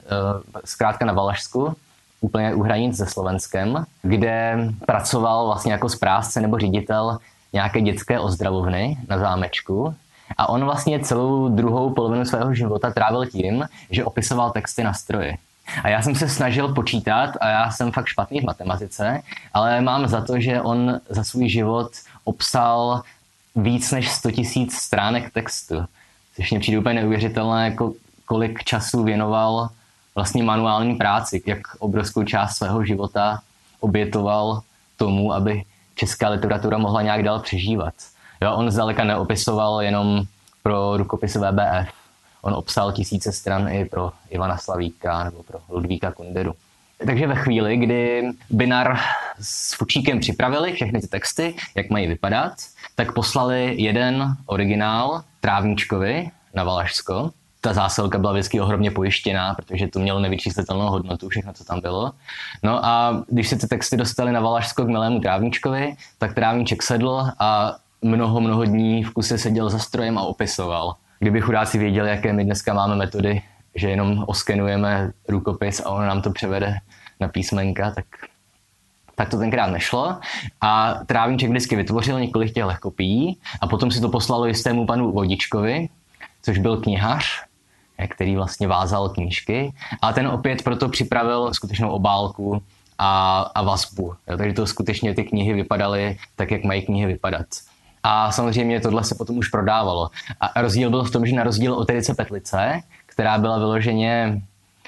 zkrátka 0.65 1.05
na 1.05 1.13
Valašsku, 1.13 1.77
úplně 2.21 2.55
u 2.55 2.63
hranic 2.63 2.97
se 2.97 3.07
Slovenskem, 3.07 3.85
kde 4.03 4.59
pracoval 4.87 5.47
vlastně 5.47 5.73
jako 5.73 5.89
správce 5.89 6.41
nebo 6.41 6.59
ředitel 6.59 7.19
nějaké 7.53 7.81
dětské 7.81 8.21
ozdravovny 8.21 8.97
na 9.09 9.19
zámečku 9.19 9.95
A 10.37 10.49
on 10.49 10.65
vlastně 10.65 11.01
celou 11.01 11.49
druhou 11.49 11.91
polovinu 11.91 12.25
svého 12.25 12.55
života 12.55 12.91
trávil 12.91 13.27
tím, 13.27 13.65
že 13.91 14.05
opisoval 14.05 14.51
texty 14.51 14.85
na 14.85 14.93
stroji. 14.93 15.37
A 15.83 15.89
já 15.89 16.03
jsem 16.03 16.15
se 16.15 16.29
snažil 16.29 16.75
počítat 16.75 17.37
a 17.41 17.49
já 17.49 17.71
jsem 17.71 17.93
fakt 17.93 18.07
špatný 18.07 18.41
v 18.41 18.45
matematice, 18.45 19.23
ale 19.53 19.81
mám 19.81 20.09
za 20.09 20.21
to, 20.21 20.41
že 20.41 20.61
on 20.61 21.01
za 21.09 21.25
svůj 21.25 21.49
život 21.49 21.91
obsal 22.25 23.03
víc 23.57 23.91
než 23.91 24.11
100 24.11 24.31
tisíc 24.31 24.75
stránek 24.75 25.33
textu. 25.33 25.85
Což 26.37 26.51
mě 26.51 26.61
přijde 26.61 26.79
úplně 26.79 26.95
neuvěřitelné, 26.95 27.65
jako 27.65 27.93
kolik 28.25 28.65
času 28.65 29.03
věnoval 29.03 29.69
vlastně 30.15 30.43
manuální 30.43 30.95
práci, 30.95 31.43
jak 31.47 31.61
obrovskou 31.79 32.25
část 32.25 32.57
svého 32.57 32.85
života 32.85 33.41
obětoval 33.81 34.63
tomu, 34.97 35.33
aby 35.33 35.63
česká 35.95 36.29
literatura 36.29 36.79
mohla 36.79 37.03
nějak 37.03 37.23
dál 37.23 37.41
přežívat. 37.41 37.95
Jo, 38.43 38.55
on 38.55 38.71
zdaleka 38.71 39.05
neopisoval 39.05 39.83
jenom 39.83 40.23
pro 40.63 40.97
rukopisy 40.97 41.39
VBF. 41.39 41.95
On 42.43 42.55
obsal 42.55 42.93
tisíce 42.93 43.33
stran 43.33 43.69
i 43.69 43.85
pro 43.85 44.13
Ivana 44.31 44.59
Slavíka 44.59 45.25
nebo 45.25 45.43
pro 45.43 45.59
Ludvíka 45.69 46.13
Kunderu. 46.13 46.55
Takže 47.07 47.27
ve 47.27 47.35
chvíli, 47.35 47.77
kdy 47.77 48.31
Binar 48.51 48.99
s 49.41 49.75
Fučíkem 49.75 50.21
připravili 50.21 50.73
všechny 50.73 51.01
ty 51.01 51.09
texty, 51.09 51.55
jak 51.75 51.91
mají 51.91 52.07
vypadat, 52.07 52.53
tak 52.95 53.13
poslali 53.13 53.75
jeden 53.79 54.37
originál 54.47 55.23
Trávničkovi 55.41 56.31
na 56.55 56.65
Valašsko. 56.65 57.31
Ta 57.61 57.73
zásilka 57.73 58.19
byla 58.19 58.33
vždycky 58.33 58.61
ohromně 58.61 58.91
pojištěná, 58.91 59.55
protože 59.55 59.89
to 59.89 59.99
mělo 59.99 60.21
nevyčíslitelnou 60.21 60.87
hodnotu, 60.87 61.29
všechno, 61.29 61.53
co 61.53 61.65
tam 61.65 61.81
bylo. 61.81 62.13
No 62.63 62.85
a 62.85 63.23
když 63.29 63.49
se 63.49 63.57
ty 63.57 63.67
texty 63.67 63.97
dostali 63.97 64.33
na 64.33 64.41
Valašsko 64.41 64.85
k 64.85 64.89
milému 64.89 65.21
Trávničkovi, 65.21 65.97
tak 66.19 66.35
Trávniček 66.35 66.83
sedl 66.83 67.27
a 67.39 67.77
mnoho, 68.03 68.41
mnoho 68.41 68.65
dní 68.65 69.05
v 69.05 69.11
kuse 69.11 69.39
seděl 69.39 69.71
za 69.71 69.79
strojem 69.79 70.19
a 70.19 70.23
opisoval. 70.23 70.95
Kdyby 71.19 71.41
chudáci 71.41 71.79
věděli, 71.79 72.11
jaké 72.11 72.33
my 72.33 72.45
dneska 72.45 72.75
máme 72.75 72.97
metody, 72.97 73.43
že 73.75 73.91
jenom 73.91 74.25
oskenujeme 74.27 75.13
rukopis 75.29 75.81
a 75.81 75.91
on 75.91 76.07
nám 76.07 76.23
to 76.23 76.31
převede 76.31 76.79
na 77.21 77.29
písmenka, 77.29 77.91
tak, 77.91 78.05
tak 79.15 79.29
to 79.29 79.39
tenkrát 79.39 79.67
nešlo. 79.67 80.19
A 80.61 80.95
Trávníček 81.07 81.51
vždycky 81.51 81.77
vytvořil 81.77 82.21
několik 82.21 82.55
těch 82.55 82.79
kopií 82.81 83.39
a 83.61 83.67
potom 83.67 83.91
si 83.91 84.01
to 84.01 84.09
poslalo 84.09 84.47
jistému 84.47 84.87
panu 84.87 85.13
Vodičkovi, 85.13 85.89
což 86.43 86.59
byl 86.59 86.77
knihař, 86.77 87.43
který 88.09 88.37
vlastně 88.37 88.69
vázal 88.69 89.09
knížky. 89.09 89.73
A 90.03 90.13
ten 90.13 90.27
opět 90.27 90.63
proto 90.63 90.89
připravil 90.89 91.55
skutečnou 91.55 91.91
obálku 91.91 92.63
a, 92.99 93.41
a 93.55 93.63
vazbu. 93.63 94.15
Jo, 94.29 94.37
takže 94.37 94.55
to 94.55 94.67
skutečně 94.67 95.15
ty 95.15 95.25
knihy 95.25 95.53
vypadaly 95.53 96.19
tak, 96.37 96.51
jak 96.51 96.65
mají 96.65 96.83
knihy 96.83 97.07
vypadat. 97.07 97.47
A 98.03 98.33
samozřejmě 98.33 98.81
tohle 98.81 99.05
se 99.05 99.15
potom 99.15 99.39
už 99.39 99.49
prodávalo. 99.49 100.11
A 100.41 100.63
rozdíl 100.63 100.91
byl 100.91 101.05
v 101.05 101.11
tom, 101.11 101.27
že 101.27 101.35
na 101.35 101.43
rozdíl 101.43 101.75
od 101.75 101.91
Edice 101.91 102.15
Petlice, 102.15 102.81
která 103.15 103.39
byla 103.39 103.59
vyloženě 103.59 104.43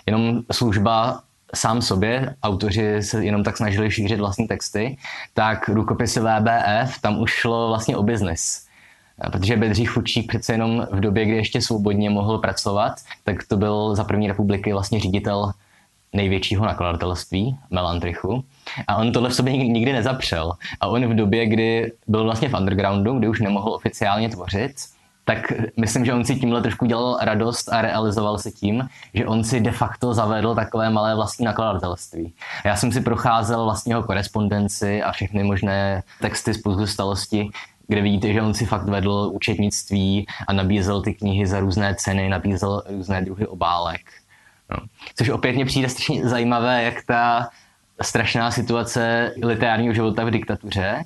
jenom 0.06 0.42
služba 0.52 1.20
sám 1.54 1.82
sobě, 1.82 2.34
autoři 2.42 3.02
se 3.02 3.24
jenom 3.24 3.44
tak 3.44 3.56
snažili 3.56 3.90
šířit 3.90 4.18
vlastní 4.18 4.48
texty, 4.48 4.96
tak 5.34 5.68
rukopisy 5.68 6.20
VBF, 6.20 7.00
tam 7.00 7.18
už 7.18 7.30
šlo 7.30 7.68
vlastně 7.68 7.96
o 7.96 8.02
biznis. 8.02 8.66
Protože 9.32 9.56
Bedřich 9.56 9.90
Fučík 9.90 10.28
přece 10.28 10.52
jenom 10.52 10.86
v 10.92 11.00
době, 11.00 11.24
kdy 11.24 11.36
ještě 11.36 11.60
svobodně 11.60 12.10
mohl 12.10 12.38
pracovat, 12.38 12.92
tak 13.24 13.44
to 13.48 13.56
byl 13.56 13.94
za 13.94 14.04
první 14.04 14.28
republiky 14.28 14.72
vlastně 14.72 15.00
ředitel 15.00 15.52
největšího 16.12 16.66
nakladatelství, 16.66 17.58
Melantrichu. 17.70 18.44
A 18.86 18.96
on 18.96 19.12
tohle 19.12 19.28
v 19.28 19.34
sobě 19.34 19.56
nikdy 19.56 19.92
nezapřel. 19.92 20.52
A 20.80 20.86
on 20.86 21.06
v 21.06 21.14
době, 21.14 21.46
kdy 21.46 21.92
byl 22.06 22.24
vlastně 22.24 22.48
v 22.48 22.54
undergroundu, 22.54 23.18
kdy 23.18 23.28
už 23.28 23.40
nemohl 23.40 23.72
oficiálně 23.72 24.28
tvořit, 24.28 24.72
tak 25.28 25.52
myslím, 25.76 26.04
že 26.04 26.14
on 26.14 26.24
si 26.24 26.36
tímhle 26.36 26.62
trošku 26.62 26.86
dělal 26.86 27.18
radost 27.20 27.72
a 27.72 27.82
realizoval 27.82 28.38
se 28.38 28.50
tím, 28.50 28.88
že 29.14 29.26
on 29.26 29.44
si 29.44 29.60
de 29.60 29.70
facto 29.70 30.14
zavedl 30.14 30.54
takové 30.54 30.90
malé 30.90 31.14
vlastní 31.14 31.44
nakladatelství. 31.44 32.34
Já 32.64 32.76
jsem 32.76 32.92
si 32.92 33.00
procházel 33.00 33.64
vlastně 33.64 33.92
jeho 33.92 34.02
korespondenci 34.02 35.02
a 35.02 35.12
všechny 35.12 35.44
možné 35.44 36.02
texty 36.20 36.54
z 36.54 36.62
pozůstalosti, 36.62 37.50
kde 37.86 38.00
vidíte, 38.00 38.32
že 38.32 38.42
on 38.42 38.54
si 38.54 38.66
fakt 38.66 38.84
vedl 38.84 39.30
účetnictví 39.32 40.26
a 40.48 40.52
nabízel 40.52 41.02
ty 41.02 41.14
knihy 41.14 41.46
za 41.46 41.60
různé 41.60 41.94
ceny, 41.94 42.28
nabízel 42.28 42.82
různé 42.88 43.22
druhy 43.22 43.46
obálek. 43.46 44.00
No. 44.70 44.76
Což 45.14 45.28
opět 45.28 45.52
mě 45.52 45.64
přijde 45.64 45.88
strašně 45.88 46.28
zajímavé, 46.28 46.82
jak 46.82 47.04
ta 47.06 47.48
strašná 48.02 48.50
situace 48.50 49.32
literárního 49.42 49.94
života 49.94 50.24
v 50.24 50.30
diktatuře 50.30 51.04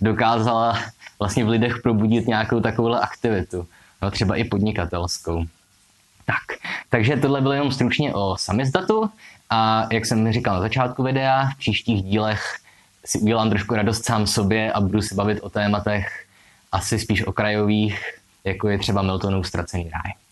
dokázala 0.00 0.78
vlastně 1.18 1.44
v 1.44 1.48
lidech 1.48 1.78
probudit 1.82 2.26
nějakou 2.26 2.60
takovou 2.60 2.94
aktivitu, 2.94 3.66
no, 4.02 4.10
třeba 4.10 4.36
i 4.36 4.44
podnikatelskou. 4.44 5.44
Tak, 6.24 6.58
takže 6.88 7.16
tohle 7.16 7.40
bylo 7.40 7.52
jenom 7.52 7.72
stručně 7.72 8.14
o 8.14 8.36
samizdatu 8.36 9.10
a 9.50 9.88
jak 9.92 10.06
jsem 10.06 10.32
říkal 10.32 10.54
na 10.54 10.60
začátku 10.60 11.02
videa, 11.02 11.50
v 11.54 11.58
příštích 11.58 12.02
dílech 12.02 12.56
si 13.04 13.18
udělám 13.18 13.50
trošku 13.50 13.74
radost 13.74 14.04
sám 14.04 14.26
sobě 14.26 14.72
a 14.72 14.80
budu 14.80 15.02
se 15.02 15.14
bavit 15.14 15.40
o 15.40 15.50
tématech 15.50 16.26
asi 16.72 16.98
spíš 16.98 17.26
okrajových, 17.26 18.18
jako 18.44 18.68
je 18.68 18.78
třeba 18.78 19.02
Miltonův 19.02 19.46
ztracený 19.46 19.90
ráj. 19.90 20.25